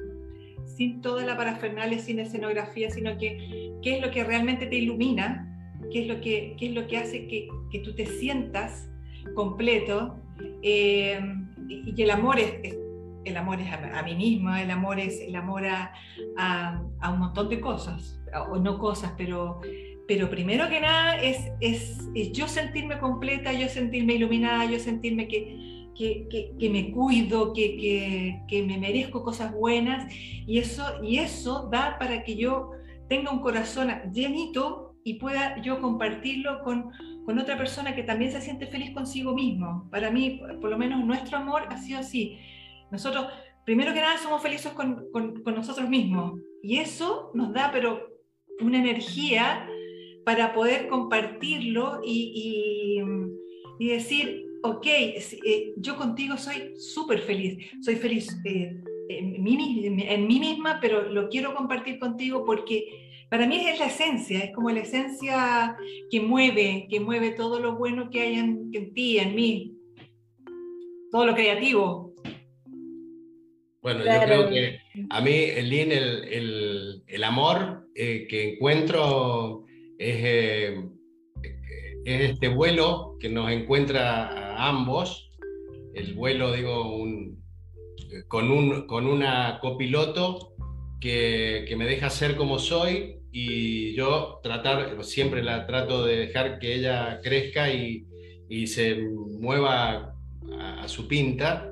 sin 0.76 1.00
toda 1.00 1.24
la 1.24 1.36
parafernalia, 1.36 2.00
sin 2.00 2.18
escenografía, 2.18 2.90
sino 2.90 3.16
que 3.18 3.72
qué 3.82 3.94
es 3.96 4.02
lo 4.02 4.10
que 4.10 4.24
realmente 4.24 4.66
te 4.66 4.74
ilumina, 4.76 5.48
qué 5.92 6.02
es 6.02 6.08
lo 6.08 6.20
que, 6.20 6.56
qué 6.58 6.66
es 6.66 6.74
lo 6.74 6.88
que 6.88 6.98
hace 6.98 7.28
que, 7.28 7.48
que 7.70 7.78
tú 7.80 7.94
te 7.94 8.06
sientas 8.06 8.90
completo. 9.34 10.18
Eh, 10.62 11.20
y, 11.68 12.02
el 12.02 12.10
amor 12.10 12.40
es 12.40 12.76
el 13.24 13.36
amor 13.36 13.60
es 13.60 13.72
a, 13.72 14.02
mí 14.02 14.14
misma, 14.14 14.62
el 14.62 14.70
amor 14.70 14.98
es 14.98 15.20
el 15.20 15.34
amor 15.36 15.66
a, 15.66 15.92
a, 16.36 17.10
un 17.12 17.18
montón 17.18 17.48
de 17.48 17.60
cosas, 17.60 18.20
o 18.50 18.56
no 18.58 18.78
cosas, 18.78 19.12
pero, 19.16 19.60
pero 20.08 20.30
primero 20.30 20.68
que 20.68 20.80
nada 20.80 21.16
es, 21.20 21.50
es, 21.60 22.08
yo 22.32 22.48
sentirme 22.48 22.98
completa, 22.98 23.52
yo 23.52 23.68
sentirme 23.68 24.14
iluminada, 24.14 24.64
yo 24.64 24.78
sentirme 24.78 25.28
que, 25.28 25.90
que, 25.96 26.54
que, 26.58 26.70
me 26.70 26.90
cuido, 26.90 27.52
que, 27.52 28.40
que, 28.48 28.62
me 28.62 28.78
merezco 28.78 29.22
cosas 29.22 29.52
buenas, 29.52 30.12
y 30.46 30.58
eso, 30.58 30.84
y 31.02 31.18
eso 31.18 31.68
da 31.70 31.96
para 31.98 32.24
que 32.24 32.36
yo 32.36 32.70
tenga 33.08 33.30
un 33.30 33.40
corazón 33.40 33.90
llenito 34.12 34.96
y 35.04 35.14
pueda 35.14 35.60
yo 35.60 35.80
compartirlo 35.80 36.62
con, 36.62 36.90
con 37.24 37.38
otra 37.38 37.58
persona 37.58 37.94
que 37.94 38.02
también 38.02 38.32
se 38.32 38.40
siente 38.40 38.66
feliz 38.66 38.92
consigo 38.92 39.34
mismo. 39.34 39.88
Para 39.90 40.10
mí, 40.10 40.40
por 40.60 40.70
lo 40.70 40.78
menos 40.78 41.04
nuestro 41.04 41.38
amor 41.38 41.66
ha 41.68 41.76
sido 41.76 41.98
así 41.98 42.38
nosotros, 42.92 43.26
primero 43.64 43.94
que 43.94 44.00
nada, 44.00 44.18
somos 44.18 44.42
felices 44.42 44.72
con, 44.72 45.10
con, 45.10 45.42
nosotros 45.54 45.88
mismos. 45.88 46.38
Y 46.62 46.76
eso 46.76 47.32
nos 47.34 47.52
da, 47.52 47.70
pero 47.72 48.06
una 48.60 48.78
energía 48.78 49.66
para 50.24 50.52
poder 50.52 50.88
compartirlo 50.88 52.00
y, 52.04 53.00
y, 53.80 53.88
decir, 53.88 54.46
ok, 54.62 54.86
eh, 54.86 55.72
yo 55.78 55.96
contigo 55.96 56.36
soy 56.36 56.78
súper 56.78 57.18
feliz, 57.20 57.58
soy 57.80 57.96
feliz 57.96 58.28
eh, 58.44 58.78
en, 59.08 59.42
mí, 59.42 60.38
misma, 60.38 60.78
pero 60.80 61.10
lo 61.10 61.28
quiero 61.28 61.54
compartir 61.54 61.98
contigo 61.98 62.44
porque 62.44 63.26
para 63.28 63.46
mí 63.46 63.56
es 63.66 63.78
la 63.80 63.86
esencia, 63.86 64.38
es 64.38 64.54
como 64.54 64.70
la 64.70 64.80
esencia 64.80 65.76
que 66.10 66.20
mueve, 66.20 66.86
que 66.88 67.00
mueve 67.00 67.30
todo 67.30 67.58
lo 67.58 67.76
bueno 67.76 68.10
que 68.10 68.20
hay 68.20 68.34
en, 68.34 68.70
en 68.72 68.94
ti, 68.94 69.18
en 69.18 69.34
mí, 69.34 69.74
todo 71.10 71.26
lo 71.26 71.34
creativo. 71.34 72.11
Bueno, 73.82 74.04
yo 74.04 74.20
creo 74.24 74.48
que 74.48 74.78
a 75.10 75.20
mí, 75.20 75.46
Lin, 75.60 75.90
el, 75.90 76.24
el, 76.28 77.02
el 77.04 77.24
amor 77.24 77.88
eh, 77.96 78.28
que 78.28 78.52
encuentro 78.52 79.64
es, 79.98 80.16
eh, 80.22 80.88
es, 82.04 82.30
este 82.30 82.46
vuelo 82.46 83.16
que 83.18 83.28
nos 83.28 83.50
encuentra 83.50 84.28
a 84.28 84.68
ambos. 84.68 85.30
El 85.94 86.14
vuelo, 86.14 86.52
digo, 86.52 86.94
un, 86.94 87.42
con, 88.28 88.52
un, 88.52 88.86
con 88.86 89.08
una 89.08 89.58
copiloto 89.60 90.54
que, 91.00 91.64
que, 91.66 91.74
me 91.74 91.84
deja 91.84 92.08
ser 92.08 92.36
como 92.36 92.60
soy 92.60 93.16
y 93.32 93.96
yo 93.96 94.38
tratar, 94.44 95.02
siempre 95.02 95.42
la 95.42 95.66
trato 95.66 96.06
de 96.06 96.18
dejar 96.18 96.60
que 96.60 96.76
ella 96.76 97.20
crezca 97.20 97.72
y, 97.72 98.06
y 98.48 98.68
se 98.68 99.02
mueva 99.40 100.14
a, 100.56 100.82
a 100.84 100.88
su 100.88 101.08
pinta 101.08 101.71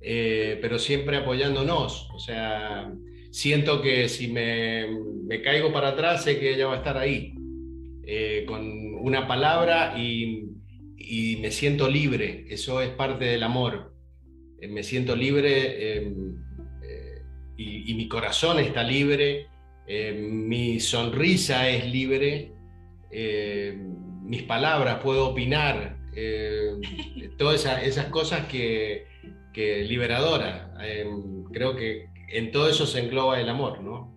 eh, 0.00 0.58
pero 0.60 0.78
siempre 0.78 1.16
apoyándonos. 1.16 2.08
O 2.12 2.18
sea, 2.18 2.92
siento 3.30 3.82
que 3.82 4.08
si 4.08 4.28
me, 4.28 4.86
caigo 5.42 5.72
para 5.72 5.88
atrás, 5.88 6.24
sé 6.24 6.38
que 6.38 6.54
ella 6.54 6.66
va 6.66 6.74
a 6.74 6.78
estar 6.78 6.96
ahí. 6.96 7.34
eh, 8.10 8.44
con 8.46 8.94
una 9.00 9.26
palabra 9.28 9.98
y, 9.98 10.44
me 11.40 11.50
siento 11.50 11.88
libre. 11.88 12.44
Eso 12.48 12.82
es 12.82 12.90
parte 12.90 13.24
del 13.24 13.42
amor. 13.42 13.94
Eh, 14.60 14.68
me 14.68 14.82
siento 14.82 15.16
libre 15.16 15.96
em, 15.96 16.36
y, 17.56 17.94
mi 17.94 18.08
corazón 18.08 18.58
está 18.60 18.82
libre, 18.82 19.46
mi 20.14 20.80
sonrisa 20.80 21.68
es 21.68 21.90
libre, 21.90 22.52
mis 24.22 24.42
palabras, 24.42 25.00
puedo 25.02 25.30
opinar, 25.30 25.98
todas 27.36 27.66
esas, 27.82 28.06
cosas 28.06 28.46
que, 28.46 29.07
Em, 30.80 31.44
creo 31.52 31.76
que 31.76 32.08
en 32.28 32.52
todo 32.52 32.68
eso 32.68 32.86
se 32.86 33.00
engloba 33.00 33.40
el 33.40 33.48
amor, 33.48 33.82
¿no? 33.82 34.16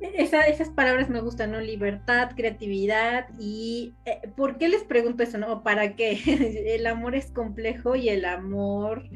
esas 0.00 0.70
palabras 0.70 1.08
me 1.08 1.20
gustan, 1.20 1.52
¿no? 1.52 1.60
Libertad, 1.60 2.32
creatividad 2.36 3.28
y 3.38 3.94
eh, 4.04 4.20
¿por 4.36 4.58
qué 4.58 4.68
les 4.68 4.84
pregunto 4.84 5.22
eso, 5.22 5.38
no? 5.38 5.62
¿Para 5.62 5.94
qué? 5.94 6.18
el 6.74 6.86
amor 6.86 7.14
es 7.14 7.30
complejo 7.30 7.94
y 7.96 8.08
el 8.08 8.24
amor 8.24 9.08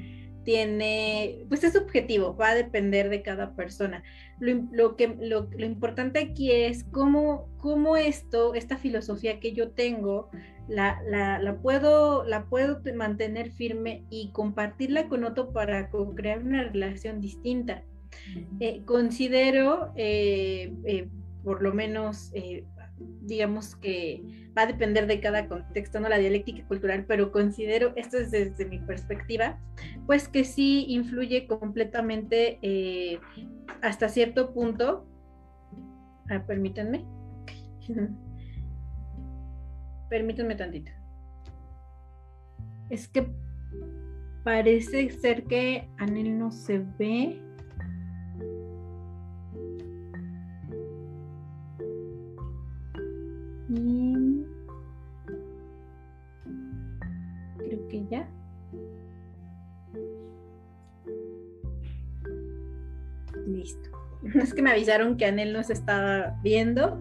tiene, 0.47 1.45
pues 1.49 1.65
es 1.65 1.73
subjetivo, 1.73 2.37
va 2.37 2.51
a 2.51 2.55
depender 2.55 3.11
de 3.11 3.21
cada 3.21 3.57
persona. 3.57 4.05
Lo, 4.39 4.95
que, 4.95 5.17
lo, 5.21 5.49
importante 5.59 6.21
aquí 6.21 6.53
es 6.53 6.85
cómo, 6.85 7.49
cómo, 7.59 7.97
esto, 7.97 8.55
esta 8.55 8.79
filosofía 8.79 9.41
que 9.41 9.53
yo 9.53 9.71
tengo, 9.71 10.31
la, 10.69 11.03
la, 11.09 11.57
puedo, 11.57 12.25
la 12.25 12.45
puedo 12.45 12.81
mantener 12.95 13.51
firme 13.51 14.05
y 14.09 14.31
compartirla 14.31 15.09
con 15.09 15.25
otro 15.25 15.53
para 15.53 15.91
crear 16.15 16.45
una 16.45 16.63
relación 16.63 17.21
distinta. 17.21 17.83
Eh, 18.61 18.83
considero, 18.85 19.93
eh, 19.97 20.73
eh, 20.85 21.09
por 21.43 21.61
lo 21.61 21.75
menos, 21.75 22.33
digamos 23.23 23.77
que 23.77 24.23
va 24.57 24.63
a 24.63 24.67
depender 24.67 25.07
de 25.07 25.21
cada 25.21 25.49
contexto, 25.49 26.01
no 26.01 26.09
la 26.09 26.19
dialéctica 26.19 26.67
cultural, 26.67 27.05
pero 27.07 27.33
considero, 27.33 27.93
esto 27.97 28.17
es 28.19 28.31
desde 28.31 28.65
mi 28.67 28.79
perspectiva, 28.79 29.59
pues 30.07 30.29
que 30.29 30.45
sí 30.45 30.87
influye 30.89 31.47
completamente 31.47 33.21
hasta 33.83 34.09
cierto 34.09 34.53
punto. 34.53 35.07
Permítanme. 36.47 37.05
permítanme 40.09 40.55
tantito. 40.55 40.91
Es 42.91 43.09
que 43.09 43.29
parece 44.45 45.11
ser 45.11 45.45
que 45.45 45.89
Anel 45.99 46.39
no 46.39 46.51
se 46.51 46.85
ve. 46.99 47.43
Creo 57.59 57.89
que 57.89 58.07
ya. 58.11 58.29
Listo. 63.47 63.91
Es 64.35 64.55
que 64.55 64.63
me 64.63 64.71
avisaron 64.71 65.17
que 65.17 65.27
Anel 65.27 65.53
no 65.53 65.63
se 65.63 65.73
estaba 65.73 66.39
viendo 66.43 67.01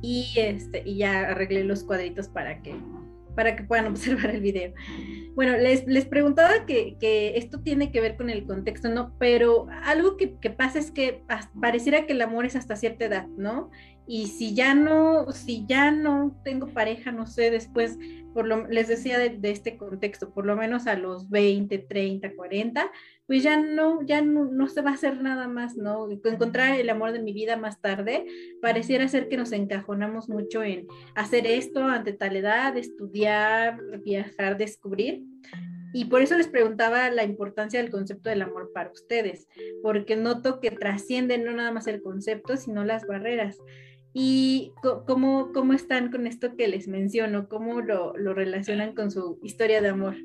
y 0.00 0.32
este 0.36 0.82
y 0.84 0.98
ya 0.98 1.30
arreglé 1.30 1.64
los 1.64 1.84
cuadritos 1.84 2.28
para 2.28 2.62
que 2.62 2.74
para 3.34 3.56
que 3.56 3.64
puedan 3.64 3.86
observar 3.88 4.30
el 4.30 4.40
video. 4.40 4.74
Bueno, 5.34 5.56
les, 5.56 5.86
les 5.86 6.04
preguntaba 6.04 6.66
que, 6.66 6.96
que, 7.00 7.36
esto 7.36 7.60
tiene 7.60 7.90
que 7.90 8.00
ver 8.00 8.16
con 8.16 8.28
el 8.28 8.44
contexto, 8.44 8.90
¿no? 8.90 9.14
Pero 9.18 9.66
algo 9.84 10.16
que, 10.16 10.34
que, 10.34 10.50
pasa 10.50 10.78
es 10.78 10.90
que 10.90 11.22
pareciera 11.60 12.04
que 12.06 12.12
el 12.12 12.20
amor 12.20 12.44
es 12.44 12.56
hasta 12.56 12.76
cierta 12.76 13.06
edad, 13.06 13.26
¿no? 13.38 13.70
Y 14.14 14.26
si 14.26 14.52
ya 14.52 14.74
no, 14.74 15.32
si 15.32 15.64
ya 15.66 15.90
no 15.90 16.38
tengo 16.44 16.66
pareja, 16.66 17.12
no 17.12 17.26
sé, 17.26 17.50
después, 17.50 17.96
por 18.34 18.46
lo, 18.46 18.68
les 18.68 18.88
decía 18.88 19.18
de, 19.18 19.38
este 19.50 19.78
contexto, 19.78 20.34
por 20.34 20.44
lo 20.44 20.54
menos 20.54 20.86
a 20.86 20.96
los 20.96 21.30
20, 21.30 21.78
30, 21.78 22.36
40, 22.36 22.92
pues 23.26 23.42
ya 23.42 23.56
no, 23.56 24.02
ya 24.02 24.20
no, 24.20 24.68
se 24.68 24.82
va 24.82 24.90
a 24.90 24.94
hacer 24.96 25.22
nada 25.22 25.48
más, 25.48 25.76
¿no? 25.78 26.10
Encontrar 26.10 26.78
el 26.78 26.90
amor 26.90 27.12
de 27.12 27.22
mi 27.22 27.32
vida 27.32 27.56
más 27.56 27.80
tarde, 27.80 28.26
pareciera 28.60 29.08
ser 29.08 29.30
que 29.30 29.38
nos 29.38 29.50
encajonamos 29.50 30.28
mucho 30.28 30.62
en 30.62 30.86
hacer 31.14 31.46
esto 31.46 31.82
ante 31.82 32.12
tal 32.12 32.36
edad, 32.36 32.76
estudiar, 32.76 33.80
viajar, 34.04 34.58
descubrir. 34.58 35.24
Y 35.94 36.06
por 36.06 36.20
eso 36.20 36.36
les 36.36 36.48
preguntaba 36.48 37.08
la 37.10 37.24
importancia 37.24 37.80
del 37.80 37.90
concepto 37.90 38.28
del 38.28 38.42
amor 38.42 38.72
para 38.74 38.90
ustedes, 38.90 39.48
porque 39.82 40.16
noto 40.16 40.60
que 40.60 40.70
trasciende 40.70 41.38
no 41.38 41.52
nada 41.52 41.72
más 41.72 41.86
el 41.86 42.02
concepto, 42.02 42.58
sino 42.58 42.84
las 42.84 43.06
barreras. 43.06 43.58
¿Y 44.14 44.72
cómo, 45.06 45.52
cómo 45.52 45.72
están 45.72 46.10
con 46.10 46.26
esto 46.26 46.56
que 46.56 46.68
les 46.68 46.86
menciono? 46.86 47.48
¿Cómo 47.48 47.80
lo, 47.80 48.16
lo 48.16 48.34
relacionan 48.34 48.94
con 48.94 49.10
su 49.10 49.38
historia 49.42 49.80
de 49.80 49.88
amor? 49.88 50.16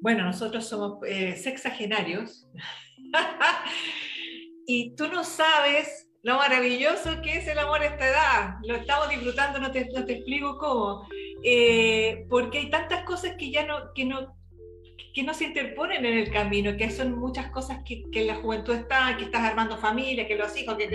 Bueno, 0.00 0.24
nosotros 0.24 0.66
somos 0.66 0.98
eh, 1.06 1.36
sexagenarios 1.36 2.48
y 4.66 4.94
tú 4.94 5.08
no 5.08 5.24
sabes 5.24 6.08
lo 6.22 6.36
maravilloso 6.36 7.22
que 7.22 7.36
es 7.38 7.48
el 7.48 7.58
amor 7.58 7.82
a 7.82 7.86
esta 7.86 8.08
edad. 8.08 8.54
Lo 8.66 8.76
estamos 8.76 9.10
disfrutando, 9.10 9.58
no 9.58 9.70
te, 9.70 9.84
te 9.84 10.12
explico 10.12 10.58
cómo. 10.58 11.06
Eh, 11.44 12.26
porque 12.28 12.58
hay 12.58 12.70
tantas 12.70 13.04
cosas 13.04 13.36
que 13.38 13.50
ya 13.50 13.66
no, 13.66 13.92
que 13.94 14.04
no, 14.04 14.36
que 15.14 15.22
no 15.22 15.34
se 15.34 15.44
interponen 15.44 16.04
en 16.04 16.18
el 16.18 16.30
camino, 16.30 16.76
que 16.76 16.90
son 16.90 17.18
muchas 17.18 17.50
cosas 17.50 17.78
que, 17.84 18.02
que 18.10 18.24
la 18.24 18.34
juventud 18.36 18.74
está, 18.74 19.16
que 19.16 19.24
estás 19.24 19.42
armando 19.42 19.78
familia, 19.78 20.26
que 20.26 20.36
los 20.36 20.56
hijos, 20.56 20.76
que 20.76 20.88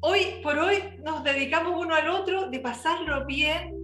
hoy 0.00 0.40
por 0.42 0.58
hoy 0.58 0.78
nos 1.04 1.22
dedicamos 1.24 1.74
uno 1.76 1.94
al 1.94 2.08
otro 2.08 2.50
de 2.50 2.60
pasarlo 2.60 3.26
bien 3.26 3.74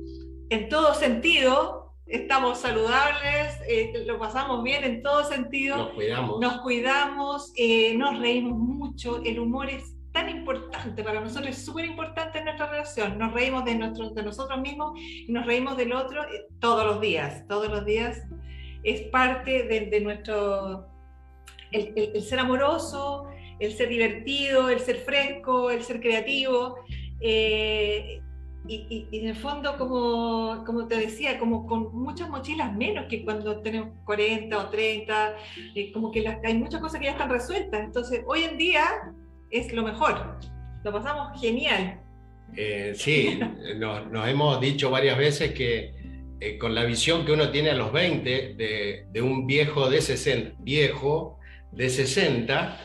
en 0.50 0.68
todo 0.68 0.94
sentido. 0.94 1.94
Estamos 2.06 2.58
saludables, 2.58 3.58
eh, 3.68 3.92
lo 4.06 4.18
pasamos 4.18 4.62
bien 4.62 4.84
en 4.84 5.02
todo 5.02 5.24
sentido. 5.24 5.76
Nos 5.76 5.90
cuidamos. 5.90 6.40
Nos 6.40 6.60
cuidamos, 6.60 7.52
eh, 7.56 7.94
nos 7.96 8.18
reímos 8.20 8.58
mucho. 8.58 9.22
El 9.24 9.40
humor 9.40 9.68
es 9.68 9.96
tan 10.12 10.28
importante 10.30 11.02
para 11.02 11.20
nosotros, 11.20 11.50
es 11.50 11.64
súper 11.64 11.84
importante 11.84 12.38
en 12.38 12.44
nuestra 12.44 12.70
relación. 12.70 13.18
Nos 13.18 13.32
reímos 13.32 13.64
de, 13.64 13.74
nuestro, 13.74 14.10
de 14.10 14.22
nosotros 14.22 14.60
mismos 14.60 14.98
y 14.98 15.26
nos 15.30 15.44
reímos 15.46 15.76
del 15.76 15.92
otro 15.92 16.22
eh, 16.22 16.46
todos 16.60 16.86
los 16.86 17.00
días. 17.00 17.44
Todos 17.48 17.68
los 17.68 17.84
días 17.84 18.22
es 18.84 19.02
parte 19.08 19.64
de, 19.64 20.00
nuestro. 20.00 20.86
el 21.72 22.22
ser 22.22 22.38
amoroso, 22.38 23.26
el 23.58 23.72
ser 23.72 23.88
divertido, 23.88 24.68
el 24.68 24.80
ser 24.80 24.96
fresco, 24.96 25.70
el 25.70 25.82
ser 25.82 26.00
creativo. 26.00 26.76
Eh, 27.20 28.20
y, 28.68 29.06
en 29.12 29.28
el 29.28 29.36
fondo, 29.36 29.78
como, 29.78 30.64
como 30.66 30.88
te 30.88 30.96
decía, 30.96 31.38
como 31.38 31.66
con 31.66 31.94
muchas 31.94 32.28
mochilas 32.28 32.74
menos 32.74 33.06
que 33.08 33.24
cuando 33.24 33.60
tenemos 33.60 33.90
40 34.04 34.58
o 34.58 34.68
30, 34.70 35.36
eh, 35.74 35.92
como 35.92 36.10
que 36.10 36.26
hay 36.44 36.54
muchas 36.54 36.80
cosas 36.80 36.98
que 36.98 37.06
ya 37.06 37.12
están 37.12 37.30
resueltas. 37.30 37.80
Entonces, 37.84 38.22
hoy 38.26 38.42
en 38.42 38.58
día 38.58 38.84
es 39.50 39.72
lo 39.72 39.84
mejor, 39.84 40.38
lo 40.82 40.92
pasamos 40.92 41.40
genial. 41.40 42.00
Eh, 42.56 42.92
sí, 42.96 43.38
nos, 43.76 44.28
hemos 44.28 44.60
dicho 44.60 44.90
varias 44.90 45.16
veces 45.16 45.52
que 45.52 45.94
con 46.60 46.74
la 46.74 46.84
visión 46.84 47.24
que 47.24 47.32
uno 47.32 47.50
tiene 47.50 47.70
a 47.70 47.74
los 47.74 47.92
20 47.92 48.54
de, 48.54 49.06
de 49.10 49.22
un 49.22 49.46
viejo 49.46 49.88
de 49.88 50.02
60, 50.02 50.56
viejo 50.58 51.38
de 51.72 51.88
60, 51.88 52.78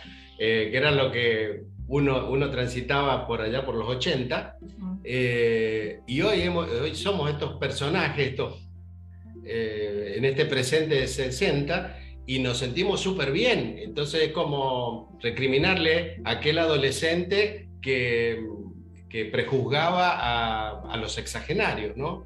eh, 0.44 0.70
que 0.72 0.78
era 0.78 0.90
lo 0.90 1.12
que 1.12 1.66
uno, 1.88 2.28
uno 2.32 2.50
transitaba 2.50 3.28
por 3.28 3.42
allá 3.42 3.64
por 3.64 3.76
los 3.76 3.88
80, 3.88 4.58
eh, 5.04 6.00
y 6.08 6.22
hoy, 6.24 6.48
hoy 6.48 6.96
somos 6.96 7.30
estos 7.30 7.58
personajes, 7.60 8.30
estos, 8.30 8.68
eh, 9.46 10.16
en 10.16 10.26
este 10.26 10.46
presente 10.46 10.96
de 10.96 11.08
60, 11.08 11.96
y 12.26 12.40
nos 12.40 12.58
sentimos 12.58 13.02
súper 13.02 13.32
bien. 13.32 13.78
Entonces 13.78 14.30
es 14.30 14.32
como 14.32 15.16
recriminarle 15.22 16.22
a 16.24 16.32
aquel 16.32 16.58
adolescente 16.58 17.70
que, 17.80 18.44
que 19.08 19.26
prejuzgaba 19.26 20.10
a, 20.10 20.92
a, 20.92 20.98
los 20.98 21.20
exagenarios, 21.20 21.96
¿no? 21.98 22.26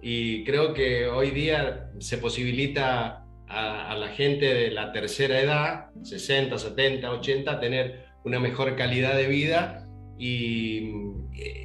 Y 0.00 0.44
creo 0.44 0.72
que 0.72 1.08
hoy 1.08 1.32
día 1.32 1.90
se 1.98 2.16
posibilita 2.18 3.26
a, 3.50 3.96
la 3.96 4.08
gente 4.08 4.46
de 4.46 4.70
la 4.70 4.92
tercera 4.92 5.40
edad, 5.40 5.90
60, 6.02 6.58
70, 6.58 7.10
80, 7.10 7.60
tener 7.60 8.06
una 8.24 8.38
mejor 8.38 8.76
calidad 8.76 9.16
de 9.16 9.26
vida 9.26 9.88
y, 10.18 10.92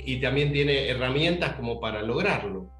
y 0.06 0.22
también 0.22 0.52
tiene 0.52 0.90
herramientas 0.90 1.54
como 1.54 1.80
para 1.80 2.02
lograrlo. 2.02 2.76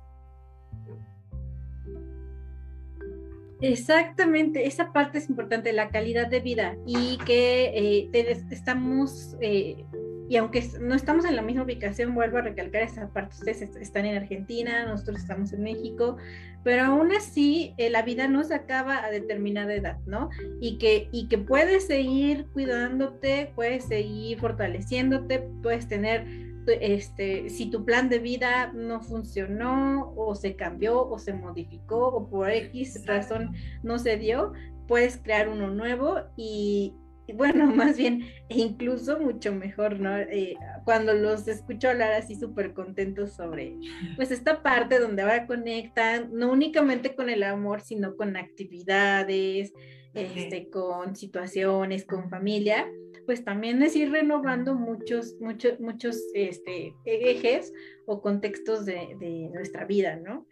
Exactamente, 3.62 4.68
esa 4.68 4.92
parte 4.92 5.18
es 5.18 5.30
importante, 5.30 5.72
la 5.72 5.90
calidad 5.90 6.28
de 6.28 6.42
vida 6.42 6.76
y 6.86 7.18
que 7.20 7.72
eh, 8.14 8.38
estamos, 8.52 9.36
eh, 9.40 9.86
y 10.28 10.38
aunque 10.38 10.64
no 10.80 10.96
estamos 10.96 11.26
en 11.26 11.36
la 11.36 11.42
misma 11.42 11.64
ubicación, 11.64 12.16
vuelvo 12.16 12.38
a 12.38 12.42
recalcar 12.42 12.82
esa 12.82 13.10
parte, 13.10 13.36
ustedes 13.36 13.62
están 13.62 14.06
en 14.06 14.18
Argentina, 14.18 14.86
nosotros 14.86 15.20
estamos 15.20 15.54
en 15.54 15.62
México, 15.62 16.18
pero 16.64 16.84
aún 16.84 17.12
así 17.12 17.76
eh, 17.78 17.92
la 17.92 18.02
vida 18.02 18.28
no 18.28 18.44
se 18.44 18.56
acaba 18.56 19.04
a 19.04 19.12
determinada 19.12 19.74
edad, 19.76 20.00
¿no? 20.08 20.30
Y 20.60 20.78
que, 20.80 21.10
y 21.12 21.28
que 21.28 21.38
puedes 21.38 21.86
seguir 21.86 22.48
cuidándote, 22.54 23.52
puedes 23.54 23.86
seguir 23.86 24.40
fortaleciéndote, 24.40 25.48
puedes 25.62 25.88
tener, 25.88 26.26
este, 26.68 27.50
si 27.50 27.70
tu 27.70 27.86
plan 27.86 28.10
de 28.10 28.18
vida 28.18 28.72
no 28.74 29.02
funcionó 29.02 30.12
o 30.16 30.34
se 30.34 30.56
cambió 30.56 31.08
o 31.08 31.20
se 31.20 31.34
modificó 31.34 32.08
o 32.08 32.28
por 32.28 32.50
X 32.50 33.06
razón 33.06 33.54
no 33.84 34.00
se 34.00 34.18
dio, 34.18 34.54
puedes 34.88 35.18
crear 35.18 35.50
uno 35.50 35.68
nuevo 35.70 36.22
y, 36.36 36.96
bueno, 37.34 37.66
más 37.76 37.98
bien, 37.98 38.24
e 38.50 38.60
incluso 38.60 39.20
mucho 39.20 39.54
mejor, 39.54 40.00
¿no? 40.00 40.18
Eh, 40.18 40.56
cuando 40.84 41.14
los 41.14 41.48
escucho 41.48 41.90
hablar 41.90 42.12
así 42.14 42.36
súper 42.36 42.74
contentos 42.74 43.34
sobre, 43.34 43.78
pues 44.16 44.32
esta 44.32 44.62
parte 44.62 45.00
donde 45.00 45.22
ahora 45.22 45.48
conectan, 45.48 46.30
no 46.34 46.52
únicamente 46.52 47.16
con 47.16 47.30
el 47.30 47.44
amor, 47.44 47.82
sino 47.82 48.16
con 48.16 48.38
actividades, 48.38 49.74
este, 50.14 50.70
con 50.70 51.16
situaciones, 51.16 52.06
con 52.06 52.30
familia, 52.30 52.88
pues 53.26 53.44
también 53.44 53.82
es 53.84 53.96
ir 53.96 54.12
renovando 54.12 54.76
muchos, 54.76 55.36
muchos, 55.42 55.80
muchos 55.80 56.22
este, 56.34 56.94
ejes 57.06 57.74
o 58.06 58.22
contextos 58.22 58.86
de, 58.86 59.16
de 59.20 59.50
nuestra 59.54 59.86
vida, 59.86 60.16
¿no? 60.16 60.48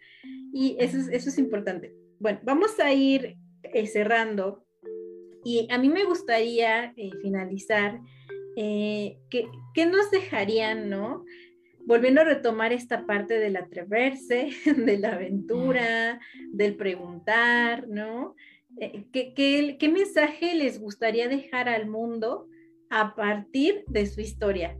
Y 0.52 0.76
eso 0.78 0.98
es, 0.98 1.08
eso 1.08 1.28
es 1.30 1.38
importante. 1.38 1.94
Bueno, 2.18 2.40
vamos 2.42 2.78
a 2.78 2.92
ir 2.92 3.36
eh, 3.62 3.86
cerrando 3.86 4.63
y 5.44 5.68
a 5.70 5.78
mí 5.78 5.88
me 5.88 6.04
gustaría 6.04 6.94
eh, 6.96 7.10
finalizar, 7.22 8.00
eh, 8.56 9.18
¿qué, 9.30 9.86
nos 9.86 10.10
dejarían, 10.10 10.88
no? 10.88 11.24
Volviendo 11.86 12.22
a 12.22 12.24
retomar 12.24 12.72
esta 12.72 13.04
parte 13.04 13.38
del 13.38 13.56
atreverse, 13.56 14.50
de 14.76 14.98
la 14.98 15.12
aventura, 15.12 16.18
del 16.52 16.76
preguntar, 16.76 17.86
¿no? 17.88 18.34
Eh, 18.80 19.04
¿qué, 19.12 19.34
qué, 19.34 19.88
mensaje 19.88 20.54
les 20.54 20.80
gustaría 20.80 21.28
dejar 21.28 21.68
al 21.68 21.86
mundo 21.86 22.48
a 22.90 23.14
partir 23.14 23.84
de 23.86 24.06
su 24.06 24.20
historia? 24.20 24.76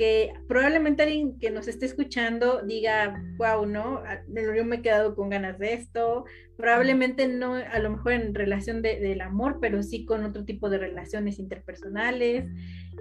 Que 0.00 0.32
probablemente 0.48 1.02
alguien 1.02 1.38
que 1.38 1.50
nos 1.50 1.68
esté 1.68 1.84
escuchando 1.84 2.62
diga, 2.62 3.22
wow, 3.36 3.66
¿no? 3.66 3.98
Ah, 4.06 4.22
yo 4.34 4.64
me 4.64 4.76
he 4.76 4.80
quedado 4.80 5.14
con 5.14 5.28
ganas 5.28 5.58
de 5.58 5.74
esto, 5.74 6.24
probablemente 6.56 7.28
no, 7.28 7.56
a 7.56 7.78
lo 7.80 7.90
mejor 7.90 8.12
en 8.14 8.34
relación 8.34 8.80
del 8.80 9.20
amor, 9.20 9.58
pero 9.60 9.82
sí 9.82 10.06
con 10.06 10.24
otro 10.24 10.46
tipo 10.46 10.70
de 10.70 10.78
relaciones 10.78 11.38
interpersonales, 11.38 12.46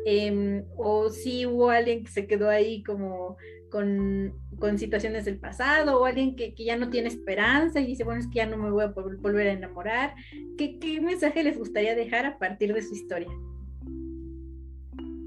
em, 0.05 0.65
o 0.75 1.09
si 1.09 1.45
hubo 1.45 1.69
alguien 1.69 2.03
que 2.03 2.11
se 2.11 2.27
quedó 2.27 2.49
ahí 2.49 2.83
como 2.83 3.37
con, 3.71 4.33
situaciones 4.77 5.23
del 5.23 5.39
pasado, 5.39 6.01
o 6.01 6.05
alguien 6.05 6.35
que, 6.35 6.53
ya 6.53 6.75
no 6.75 6.89
tiene 6.89 7.07
esperanza 7.07 7.79
y 7.79 7.85
dice, 7.85 8.03
bueno, 8.03 8.19
es 8.19 8.27
que 8.27 8.39
ya 8.39 8.45
no 8.45 8.57
me 8.57 8.71
voy 8.71 8.83
a 8.83 8.87
volver 8.87 9.47
a 9.47 9.53
enamorar. 9.53 10.15
¿Qué, 10.57 10.77
qué 10.79 10.99
mensaje 10.99 11.45
les 11.45 11.57
gustaría 11.57 11.95
dejar 11.95 12.25
a 12.25 12.37
partir 12.37 12.73
de 12.73 12.81
su 12.81 12.93
historia? 12.93 13.31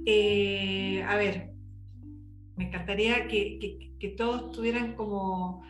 Eh, 0.05 1.03
a 1.05 1.17
ver, 1.17 1.52
me 2.57 2.65
encantaría 2.65 3.29
que, 3.29 3.59
que, 3.99 4.09
todos 4.11 4.53
tuvieran 4.53 4.95
como 4.95 5.63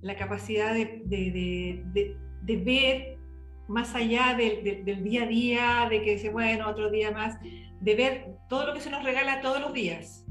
la 0.00 0.16
capacidad 0.16 0.72
de, 0.72 1.02
de, 1.04 2.16
de, 2.42 2.56
ver 2.56 3.18
más 3.68 3.94
allá 3.94 4.34
del 4.34 5.04
día 5.04 5.24
a 5.24 5.26
día, 5.26 5.86
de 5.90 6.02
que 6.02 6.12
dice, 6.12 6.30
bueno, 6.30 6.68
otro 6.68 6.90
día 6.90 7.10
más, 7.10 7.38
de 7.80 7.94
ver 7.94 8.36
todo 8.48 8.66
lo 8.66 8.74
que 8.74 8.80
se 8.80 8.90
nos 8.90 9.04
regala 9.04 9.40
todos 9.40 9.60
los 9.60 9.72
días. 9.72 10.26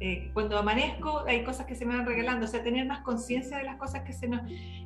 Eh, 0.00 0.30
cuando 0.34 0.58
amanezco 0.58 1.24
hay 1.26 1.42
cosas 1.42 1.66
que 1.66 1.74
se 1.74 1.86
me 1.86 1.96
van 1.96 2.06
regalando, 2.06 2.44
o 2.44 2.48
sea, 2.48 2.62
tener 2.62 2.86
más 2.86 3.00
conciencia 3.00 3.58
de 3.58 3.64
las 3.64 3.76
cosas 3.76 4.02
que 4.02 4.12
se 4.12 4.28
nos, 4.28 4.42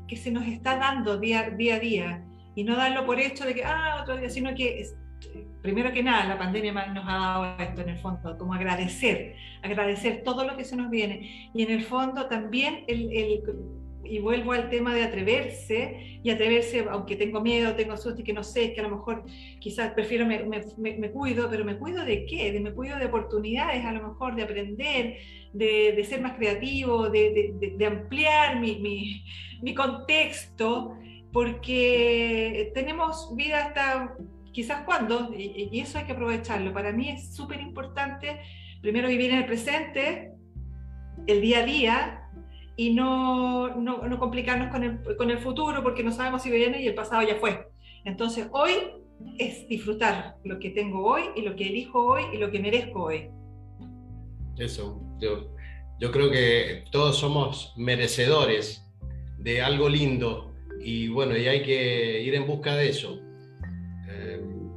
que 0.06 0.16
se 0.16 0.30
nos 0.30 0.46
está 0.46 0.76
dando 0.76 1.18
día, 1.18 1.50
día 1.50 1.76
a 1.76 1.78
día 1.78 2.24
y 2.54 2.64
no 2.64 2.76
darlo 2.76 3.06
por 3.06 3.18
hecho 3.18 3.44
de 3.44 3.54
que, 3.54 3.64
ah, 3.64 3.98
otro 4.02 4.16
día, 4.16 4.30
sino 4.30 4.54
que 4.54 4.86
primero 5.62 5.92
que 5.92 6.02
nada, 6.02 6.26
la 6.26 6.38
pandemia 6.38 6.72
nos 6.72 7.04
ha 7.06 7.12
dado 7.12 7.62
esto 7.62 7.82
en 7.82 7.90
el 7.90 7.98
fondo, 7.98 8.36
como 8.38 8.54
agradecer, 8.54 9.36
agradecer 9.62 10.22
todo 10.24 10.44
lo 10.44 10.56
que 10.56 10.64
se 10.64 10.76
nos 10.76 10.90
viene. 10.90 11.50
Y 11.54 11.62
en 11.62 11.70
el 11.70 11.82
fondo 11.82 12.26
también, 12.26 12.84
el, 12.86 13.12
el, 13.12 13.42
y 14.04 14.18
vuelvo 14.18 14.52
al 14.52 14.70
tema 14.70 14.94
de 14.94 15.04
atreverse, 15.04 16.20
y 16.22 16.30
atreverse, 16.30 16.86
aunque 16.90 17.16
tengo 17.16 17.40
miedo, 17.40 17.74
tengo 17.74 17.96
susto 17.96 18.20
y 18.20 18.24
que 18.24 18.32
no 18.32 18.42
sé, 18.42 18.72
que 18.72 18.80
a 18.80 18.84
lo 18.84 18.96
mejor 18.96 19.24
quizás 19.58 19.92
prefiero, 19.92 20.26
me, 20.26 20.44
me, 20.44 20.98
me, 20.98 21.10
cuido, 21.10 21.48
pero 21.50 21.64
me 21.64 21.76
cuido 21.76 22.04
de 22.04 22.26
qué? 22.26 22.52
De, 22.52 22.60
me 22.60 22.72
cuido 22.72 22.98
de 22.98 23.06
oportunidades, 23.06 23.84
a 23.84 23.92
lo 23.92 24.08
mejor 24.08 24.36
de 24.36 24.42
aprender, 24.42 25.16
de, 25.52 25.92
de 25.92 26.04
ser 26.04 26.20
más 26.20 26.36
creativo, 26.36 27.08
de, 27.10 27.54
de 27.76 27.86
ampliar 27.86 28.60
mi, 28.60 28.76
mi, 28.76 29.24
mi 29.62 29.74
contexto, 29.74 30.96
porque 31.32 32.72
tenemos 32.74 33.34
vida 33.36 33.66
hasta 33.66 34.16
quizás 34.52 34.82
cuando, 34.84 35.32
y, 35.36 35.80
eso 35.80 35.98
hay 35.98 36.04
que 36.04 36.12
aprovecharlo. 36.12 36.72
Para 36.72 36.92
mí 36.92 37.08
es 37.08 37.34
súper 37.34 37.60
importante, 37.60 38.40
primero 38.80 39.08
vivir 39.08 39.30
en 39.30 39.38
el 39.38 39.46
presente, 39.46 40.32
el 41.26 41.40
día 41.40 41.60
a 41.60 41.64
día, 41.64 42.30
y 42.76 42.94
no, 42.94 43.74
no, 43.76 44.08
no 44.08 44.18
complicarnos 44.18 44.68
con 44.68 44.82
el, 44.82 45.16
con 45.16 45.30
el, 45.30 45.38
futuro 45.38 45.82
porque 45.82 46.02
no 46.02 46.12
sabemos 46.12 46.42
si 46.42 46.50
viene 46.50 46.80
y 46.82 46.86
el 46.86 46.94
pasado 46.94 47.22
ya 47.26 47.36
fue. 47.36 47.68
Entonces, 48.04 48.48
hoy 48.52 48.70
es 49.38 49.68
disfrutar 49.68 50.36
lo 50.44 50.58
que 50.58 50.70
tengo 50.70 51.04
hoy 51.04 51.24
y 51.36 51.42
lo 51.42 51.54
que 51.56 51.68
elijo 51.68 52.06
hoy 52.06 52.22
y 52.32 52.38
lo 52.38 52.50
que 52.50 52.58
merezco 52.58 53.04
hoy. 53.04 53.28
Eso, 54.56 55.00
yo, 55.20 55.54
yo 55.98 56.10
creo 56.10 56.30
que 56.30 56.84
todos 56.90 57.18
somos 57.18 57.74
merecedores 57.76 58.86
de 59.38 59.60
algo 59.60 59.88
lindo 59.88 60.54
y 60.82 61.08
bueno, 61.08 61.36
y 61.36 61.46
hay 61.48 61.62
que 61.62 62.22
ir 62.22 62.34
en 62.34 62.46
busca 62.46 62.74
de 62.76 62.88
eso 62.88 63.20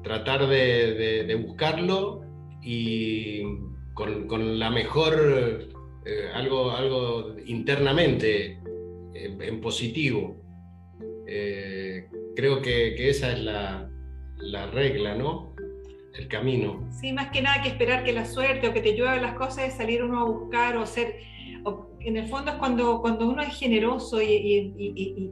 tratar 0.04 0.48
de, 0.48 1.44
buscarlo 1.46 2.22
y 2.62 3.44
con, 3.94 4.60
la 4.60 4.70
mejor, 4.70 5.70
eh, 6.06 6.30
algo, 6.34 6.72
algo 6.72 7.36
internamente 7.46 8.60
en, 9.14 9.62
positivo. 9.62 10.38
Eh, 11.28 12.10
creo 12.36 12.62
que, 12.62 13.10
esa 13.10 13.32
es 13.32 13.44
la, 13.44 13.90
la, 14.38 14.68
regla, 14.68 15.16
¿no? 15.16 15.56
El 16.14 16.28
camino. 16.28 16.88
Sí, 16.92 17.12
más 17.12 17.32
que 17.32 17.42
nada 17.42 17.64
que 17.64 17.70
esperar 17.70 18.04
que 18.04 18.14
la 18.14 18.26
suerte 18.26 18.68
o 18.68 18.74
que 18.74 18.82
te 18.82 18.96
lluevan 18.96 19.22
las 19.22 19.34
cosas 19.34 19.70
es 19.70 19.74
salir 19.74 20.04
uno 20.04 20.20
a 20.20 20.26
buscar 20.26 20.78
o 20.78 20.86
ser 20.86 21.16
en 22.00 22.18
el 22.18 22.28
fondo 22.28 22.52
es 22.52 22.58
cuando, 22.58 23.02
cuando 23.02 23.28
uno 23.28 23.42
es 23.42 23.58
generoso 23.58 24.22
y, 24.22 24.74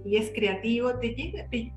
y, 0.06 0.15
es 0.15 0.32
creativo, 0.34 0.98
te, 1.00 1.10
te, 1.10 1.74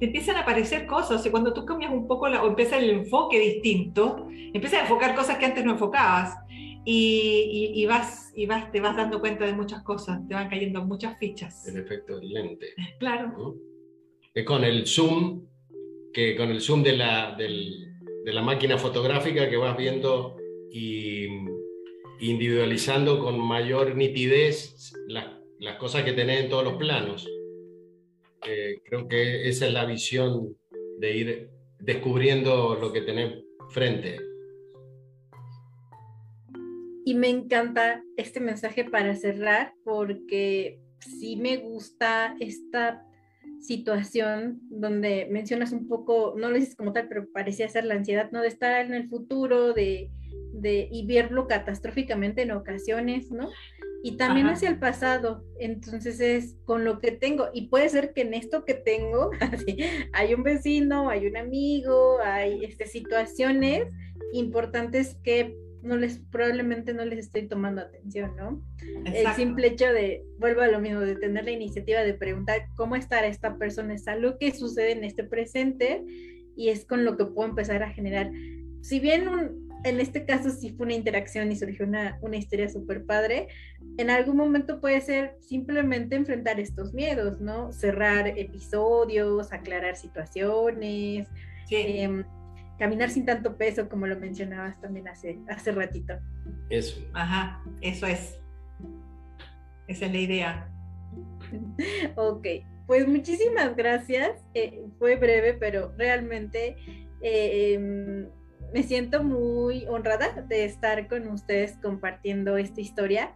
empiezan 0.00 0.36
a 0.36 0.40
aparecer 0.40 0.86
cosas. 0.86 1.24
Y 1.26 1.30
cuando 1.30 1.52
tú 1.52 1.64
cambias 1.64 1.92
un 1.92 2.06
poco 2.06 2.28
la, 2.28 2.42
o 2.42 2.48
empieza 2.48 2.78
el 2.78 2.90
enfoque 2.90 3.38
distinto, 3.38 4.26
empiezas 4.30 4.80
a 4.80 4.82
enfocar 4.82 5.14
cosas 5.14 5.38
que 5.38 5.46
antes 5.46 5.64
no 5.64 5.72
enfocabas. 5.72 6.36
Y, 6.90 7.84
vas, 7.84 8.32
y 8.34 8.46
vas, 8.46 8.72
te 8.72 8.80
vas 8.80 8.96
dando 8.96 9.20
cuenta 9.20 9.44
de 9.44 9.52
muchas 9.52 9.82
cosas, 9.82 10.26
te 10.26 10.34
van 10.34 10.48
cayendo 10.48 10.82
muchas 10.82 11.18
fichas. 11.18 11.68
El 11.68 11.76
efecto 11.76 12.18
lente. 12.22 12.68
Claro. 12.98 13.56
Que 14.32 14.42
con 14.42 14.64
el 14.64 14.86
zoom, 14.86 15.42
que 16.14 16.34
con 16.34 16.48
el 16.48 16.62
zoom 16.62 16.82
de 16.82 16.96
la, 16.96 17.34
del, 17.36 17.88
de 18.24 18.32
la 18.32 18.40
máquina 18.40 18.78
fotográfica 18.78 19.50
que 19.50 19.58
vas 19.58 19.76
viendo 19.76 20.36
y 20.72 21.26
individualizando 22.20 23.18
con 23.20 23.38
mayor 23.38 23.96
nitidez 23.96 24.92
las 25.06 25.76
cosas 25.76 26.04
que 26.04 26.12
tenés 26.12 26.44
en 26.44 26.50
todos 26.50 26.64
los 26.64 26.74
planos. 26.74 27.28
Eh, 28.46 28.80
creo 28.84 29.08
que 29.08 29.48
esa 29.48 29.66
es 29.66 29.72
la 29.72 29.84
visión 29.84 30.56
de 30.98 31.16
ir 31.16 31.50
descubriendo 31.80 32.76
lo 32.80 32.92
que 32.92 33.02
tenés 33.02 33.44
frente. 33.70 34.18
Y 37.04 37.14
me 37.14 37.28
encanta 37.28 38.02
este 38.16 38.40
mensaje 38.40 38.84
para 38.84 39.14
cerrar 39.16 39.72
porque 39.84 40.78
sí 41.00 41.36
me 41.36 41.56
gusta 41.56 42.36
esta 42.38 43.04
situación 43.60 44.60
donde 44.70 45.26
mencionas 45.30 45.72
un 45.72 45.88
poco, 45.88 46.34
no 46.36 46.50
lo 46.50 46.56
dices 46.56 46.76
como 46.76 46.92
tal, 46.92 47.08
pero 47.08 47.26
parecía 47.32 47.68
ser 47.68 47.84
la 47.84 47.94
ansiedad, 47.94 48.30
¿no? 48.30 48.42
De 48.42 48.48
estar 48.48 48.84
en 48.84 48.94
el 48.94 49.08
futuro, 49.08 49.72
de 49.72 50.10
de, 50.60 50.88
y 50.90 51.06
verlo 51.06 51.46
catastróficamente 51.46 52.42
en 52.42 52.52
ocasiones, 52.52 53.30
¿no? 53.30 53.48
Y 54.02 54.16
también 54.16 54.46
hacia 54.46 54.68
el 54.68 54.78
pasado, 54.78 55.44
entonces 55.58 56.20
es 56.20 56.56
con 56.64 56.84
lo 56.84 57.00
que 57.00 57.10
tengo, 57.10 57.48
y 57.52 57.68
puede 57.68 57.88
ser 57.88 58.12
que 58.12 58.20
en 58.20 58.32
esto 58.32 58.64
que 58.64 58.74
tengo, 58.74 59.30
hay 60.12 60.34
un 60.34 60.44
vecino, 60.44 61.10
hay 61.10 61.26
un 61.26 61.36
amigo, 61.36 62.18
hay 62.22 62.64
este, 62.64 62.86
situaciones 62.86 63.88
importantes 64.32 65.16
que 65.24 65.56
no 65.82 65.96
les, 65.96 66.18
probablemente 66.30 66.92
no 66.92 67.04
les 67.04 67.18
estoy 67.18 67.48
tomando 67.48 67.82
atención, 67.82 68.36
¿no? 68.36 68.62
El 69.04 69.26
simple 69.34 69.68
hecho 69.68 69.86
de, 69.86 70.24
vuelvo 70.38 70.60
a 70.60 70.68
lo 70.68 70.80
mismo, 70.80 71.00
de 71.00 71.16
tener 71.16 71.44
la 71.44 71.50
iniciativa 71.50 72.00
de 72.00 72.14
preguntar 72.14 72.68
cómo 72.76 72.96
estará 72.96 73.26
esta 73.26 73.56
persona, 73.56 73.94
es 73.94 74.06
algo 74.06 74.38
que 74.38 74.54
sucede 74.54 74.92
en 74.92 75.04
este 75.04 75.24
presente 75.24 76.04
y 76.56 76.68
es 76.68 76.84
con 76.84 77.04
lo 77.04 77.16
que 77.16 77.24
puedo 77.26 77.48
empezar 77.48 77.82
a 77.82 77.90
generar. 77.90 78.30
Si 78.80 79.00
bien 79.00 79.28
un, 79.28 79.67
en 79.84 80.00
este 80.00 80.24
caso 80.24 80.50
sí 80.50 80.70
fue 80.70 80.86
una 80.86 80.94
interacción 80.94 81.50
y 81.52 81.56
surgió 81.56 81.86
una, 81.86 82.18
una 82.20 82.36
historia 82.36 82.68
súper 82.68 83.04
padre. 83.04 83.48
En 83.96 84.10
algún 84.10 84.36
momento 84.36 84.80
puede 84.80 85.00
ser 85.00 85.36
simplemente 85.40 86.16
enfrentar 86.16 86.58
estos 86.60 86.92
miedos, 86.92 87.40
¿no? 87.40 87.72
Cerrar 87.72 88.26
episodios, 88.28 89.52
aclarar 89.52 89.96
situaciones, 89.96 91.28
em, 91.70 92.24
caminar 92.78 93.10
sin 93.10 93.24
tanto 93.24 93.56
peso, 93.56 93.88
como 93.88 94.06
lo 94.06 94.18
mencionabas 94.18 94.80
también 94.80 95.08
hace, 95.08 95.38
hace 95.48 95.72
ratito. 95.72 96.14
Eso. 96.70 97.00
Ajá, 97.12 97.62
eso 97.80 98.06
es. 98.06 98.38
Esa 99.86 100.06
es 100.06 100.12
la 100.12 100.18
idea. 100.18 100.68
ok, 102.16 102.46
pues 102.86 103.06
muchísimas 103.06 103.76
gracias. 103.76 104.30
Eh, 104.54 104.84
fue 104.98 105.16
breve, 105.16 105.54
pero 105.54 105.94
realmente 105.96 106.76
eh, 107.22 107.74
em, 107.74 108.28
me 108.72 108.82
siento 108.82 109.22
muy 109.22 109.86
honrada 109.86 110.42
de 110.42 110.64
estar 110.64 111.08
con 111.08 111.28
ustedes 111.28 111.76
compartiendo 111.82 112.56
esta 112.56 112.80
historia 112.80 113.34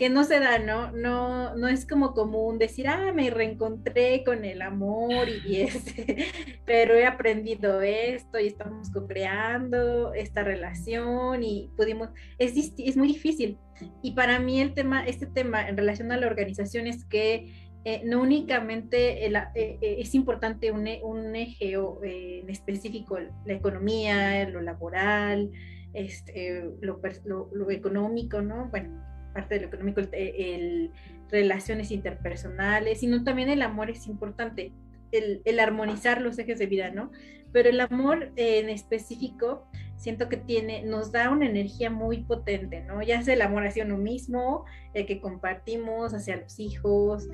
que 0.00 0.08
no 0.08 0.24
se 0.24 0.40
da, 0.40 0.58
¿no? 0.58 0.92
No, 0.92 1.54
no 1.56 1.68
es 1.68 1.86
como 1.86 2.14
común 2.14 2.58
decir, 2.58 2.88
ah, 2.88 3.12
me 3.12 3.28
reencontré 3.28 4.24
con 4.24 4.46
el 4.46 4.62
amor 4.62 5.28
y, 5.28 5.60
este, 5.60 6.24
pero 6.64 6.94
he 6.94 7.04
aprendido 7.04 7.82
esto 7.82 8.40
y 8.40 8.46
estamos 8.46 8.90
co-creando 8.90 10.14
esta 10.14 10.42
relación 10.42 11.42
y 11.42 11.70
pudimos, 11.76 12.08
es, 12.38 12.72
es 12.78 12.96
muy 12.96 13.08
difícil. 13.08 13.58
Y 14.02 14.12
para 14.12 14.38
mí 14.38 14.62
el 14.62 14.72
tema, 14.72 15.04
este 15.04 15.26
tema 15.26 15.68
en 15.68 15.76
relación 15.76 16.12
a 16.12 16.16
la 16.16 16.28
organización 16.28 16.86
es 16.86 17.04
que 17.04 17.69
eh, 17.84 18.02
no 18.04 18.20
únicamente 18.20 19.26
eh, 19.26 19.32
eh, 19.54 19.78
es 19.80 20.14
importante 20.14 20.70
un, 20.70 20.86
un 21.02 21.34
eje 21.34 21.72
en 22.02 22.50
específico, 22.50 23.18
la 23.46 23.54
economía, 23.54 24.46
lo 24.48 24.60
laboral, 24.60 25.50
este, 25.94 26.70
lo, 26.82 27.00
lo, 27.24 27.70
económico, 27.70 28.42
¿no? 28.42 28.68
Bueno, 28.68 29.02
parte 29.32 29.54
de 29.54 29.62
lo 29.62 29.68
económico, 29.68 30.02
el, 30.12 30.90
relaciones 31.30 31.90
interpersonales, 31.90 33.00
sino 33.00 33.24
también 33.24 33.48
el 33.48 33.62
amor 33.62 33.88
es 33.88 34.06
importante, 34.08 34.72
el, 35.10 35.40
el, 35.46 35.58
armonizar 35.58 36.20
los 36.20 36.38
ejes 36.38 36.58
de 36.58 36.66
vida, 36.66 36.90
¿no? 36.90 37.10
Pero 37.50 37.70
el 37.70 37.80
amor 37.80 38.30
en 38.36 38.68
específico 38.68 39.66
siento 39.96 40.28
que 40.28 40.36
tiene, 40.36 40.82
nos 40.82 41.12
da 41.12 41.30
una 41.30 41.46
energía 41.46 41.90
muy 41.90 42.24
potente, 42.24 42.82
¿no? 42.82 43.02
Ya 43.02 43.22
sea 43.22 43.34
el 43.34 43.42
amor 43.42 43.66
hacia 43.66 43.84
uno 43.84 43.96
mismo, 43.96 44.66
el 44.92 45.06
que 45.06 45.20
compartimos 45.20 46.12
hacia 46.12 46.36
los 46.36 46.60
hijos, 46.60 47.28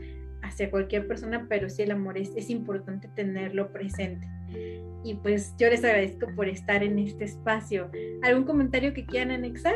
hacia 0.47 0.71
cualquier 0.71 1.07
persona, 1.07 1.47
pero 1.49 1.69
sí 1.69 1.83
el 1.83 1.91
amor 1.91 2.19
es, 2.19 2.33
es 2.37 2.51
importante 2.51 3.09
tenerlo 3.09 3.73
presente. 3.73 4.27
Y 5.05 5.15
pues 5.15 5.55
yo 5.59 5.69
les 5.69 5.85
agradezco 5.85 6.27
por 6.35 6.49
estar 6.49 6.83
en 6.83 6.99
este 6.99 7.25
espacio. 7.25 7.91
¿Algún 8.23 8.45
comentario 8.45 8.93
que 8.93 9.05
quieran 9.07 9.31
anexar? 9.31 9.75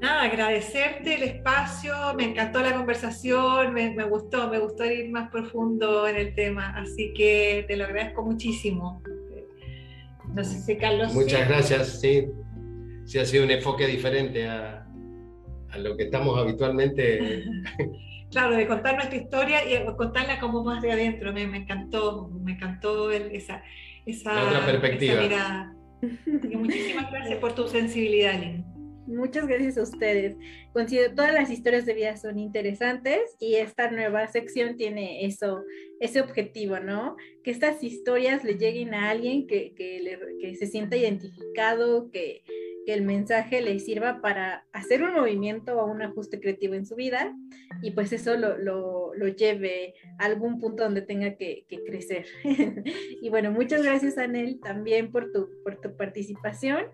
Nada, 0.00 0.24
agradecerte 0.24 1.14
el 1.14 1.22
espacio, 1.22 1.94
me 2.16 2.24
encantó 2.24 2.60
la 2.60 2.74
conversación, 2.74 3.72
me, 3.72 3.94
me, 3.94 4.04
gustó, 4.04 4.50
me 4.50 4.58
gustó 4.58 4.84
ir 4.84 5.10
más 5.10 5.30
profundo 5.30 6.06
en 6.06 6.16
el 6.16 6.34
tema, 6.34 6.74
así 6.76 7.12
que 7.14 7.64
te 7.66 7.76
lo 7.76 7.84
agradezco 7.84 8.22
muchísimo. 8.22 9.02
No 10.34 10.44
sé 10.44 10.60
si 10.60 10.76
Carlos. 10.76 11.14
Muchas 11.14 11.48
gracias, 11.48 12.00
sí. 12.00 12.26
Sí 13.04 13.18
ha 13.18 13.24
sido 13.24 13.44
un 13.44 13.50
enfoque 13.50 13.86
diferente 13.86 14.46
a, 14.46 14.86
a 15.70 15.78
lo 15.78 15.96
que 15.96 16.04
estamos 16.04 16.38
habitualmente 16.38 17.44
claro, 18.36 18.54
de 18.54 18.66
contar 18.66 18.96
nuestra 18.96 19.16
historia 19.16 19.64
y 19.64 19.82
contarla 19.96 20.38
como 20.38 20.62
más 20.62 20.82
de 20.82 20.92
adentro. 20.92 21.32
Me, 21.32 21.46
me 21.46 21.56
encantó, 21.56 22.28
me 22.28 22.52
encantó 22.52 23.10
esa, 23.10 23.62
esa, 24.04 24.44
otra 24.44 24.66
perspectiva. 24.66 25.22
mirada. 25.22 25.74
muchísimas 26.52 27.10
gracias 27.10 27.38
por 27.38 27.54
tu 27.54 27.66
sensibilidad, 27.66 28.38
Lynn. 28.38 28.75
Muchas 29.06 29.46
gracias 29.46 29.78
a 29.78 29.82
ustedes. 29.82 30.36
Considero 30.72 31.14
todas 31.14 31.32
las 31.32 31.50
historias 31.50 31.86
de 31.86 31.94
vida 31.94 32.16
son 32.16 32.38
interesantes 32.38 33.36
y 33.38 33.54
esta 33.54 33.90
nueva 33.90 34.26
sección 34.26 34.76
tiene 34.76 35.24
eso, 35.24 35.62
ese 36.00 36.20
objetivo, 36.20 36.80
¿no? 36.80 37.16
Que 37.44 37.52
estas 37.52 37.82
historias 37.84 38.42
le 38.42 38.54
lleguen 38.54 38.94
a 38.94 39.10
alguien 39.10 39.46
que, 39.46 39.74
que, 39.74 40.54
se 40.56 40.66
sienta 40.66 40.96
identificado, 40.96 42.10
que, 42.10 42.42
que 42.86 42.94
el 42.94 43.02
mensaje 43.02 43.60
le 43.60 43.78
sirva 43.78 44.20
para 44.20 44.66
hacer 44.72 45.02
un 45.02 45.14
movimiento 45.14 45.78
o 45.78 45.86
un 45.86 46.02
ajuste 46.02 46.40
creativo 46.40 46.74
en 46.74 46.86
su 46.86 46.94
vida 46.94 47.34
y 47.82 47.90
pues 47.90 48.12
eso 48.12 48.36
lo, 48.36 48.56
lo, 48.58 49.12
lo 49.14 49.28
lleve 49.28 49.94
a 50.18 50.26
algún 50.26 50.60
punto 50.60 50.84
donde 50.84 51.02
tenga 51.02 51.36
que, 51.36 51.64
que 51.68 51.82
crecer. 51.84 52.26
y 53.22 53.28
bueno, 53.28 53.50
muchas 53.50 53.82
gracias 53.82 54.18
Anel 54.18 54.60
también 54.60 55.10
por 55.10 55.30
tu, 55.32 55.48
por 55.62 55.80
tu 55.80 55.96
participación. 55.96 56.86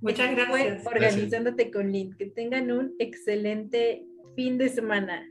Muchas 0.00 0.34
gracias. 0.34 0.86
Organizándote 0.86 1.70
con 1.70 1.92
Lynn. 1.92 2.16
Que 2.16 2.26
tengan 2.26 2.70
un 2.70 2.94
excelente 2.98 4.04
fin 4.34 4.58
de 4.58 4.68
semana. 4.68 5.28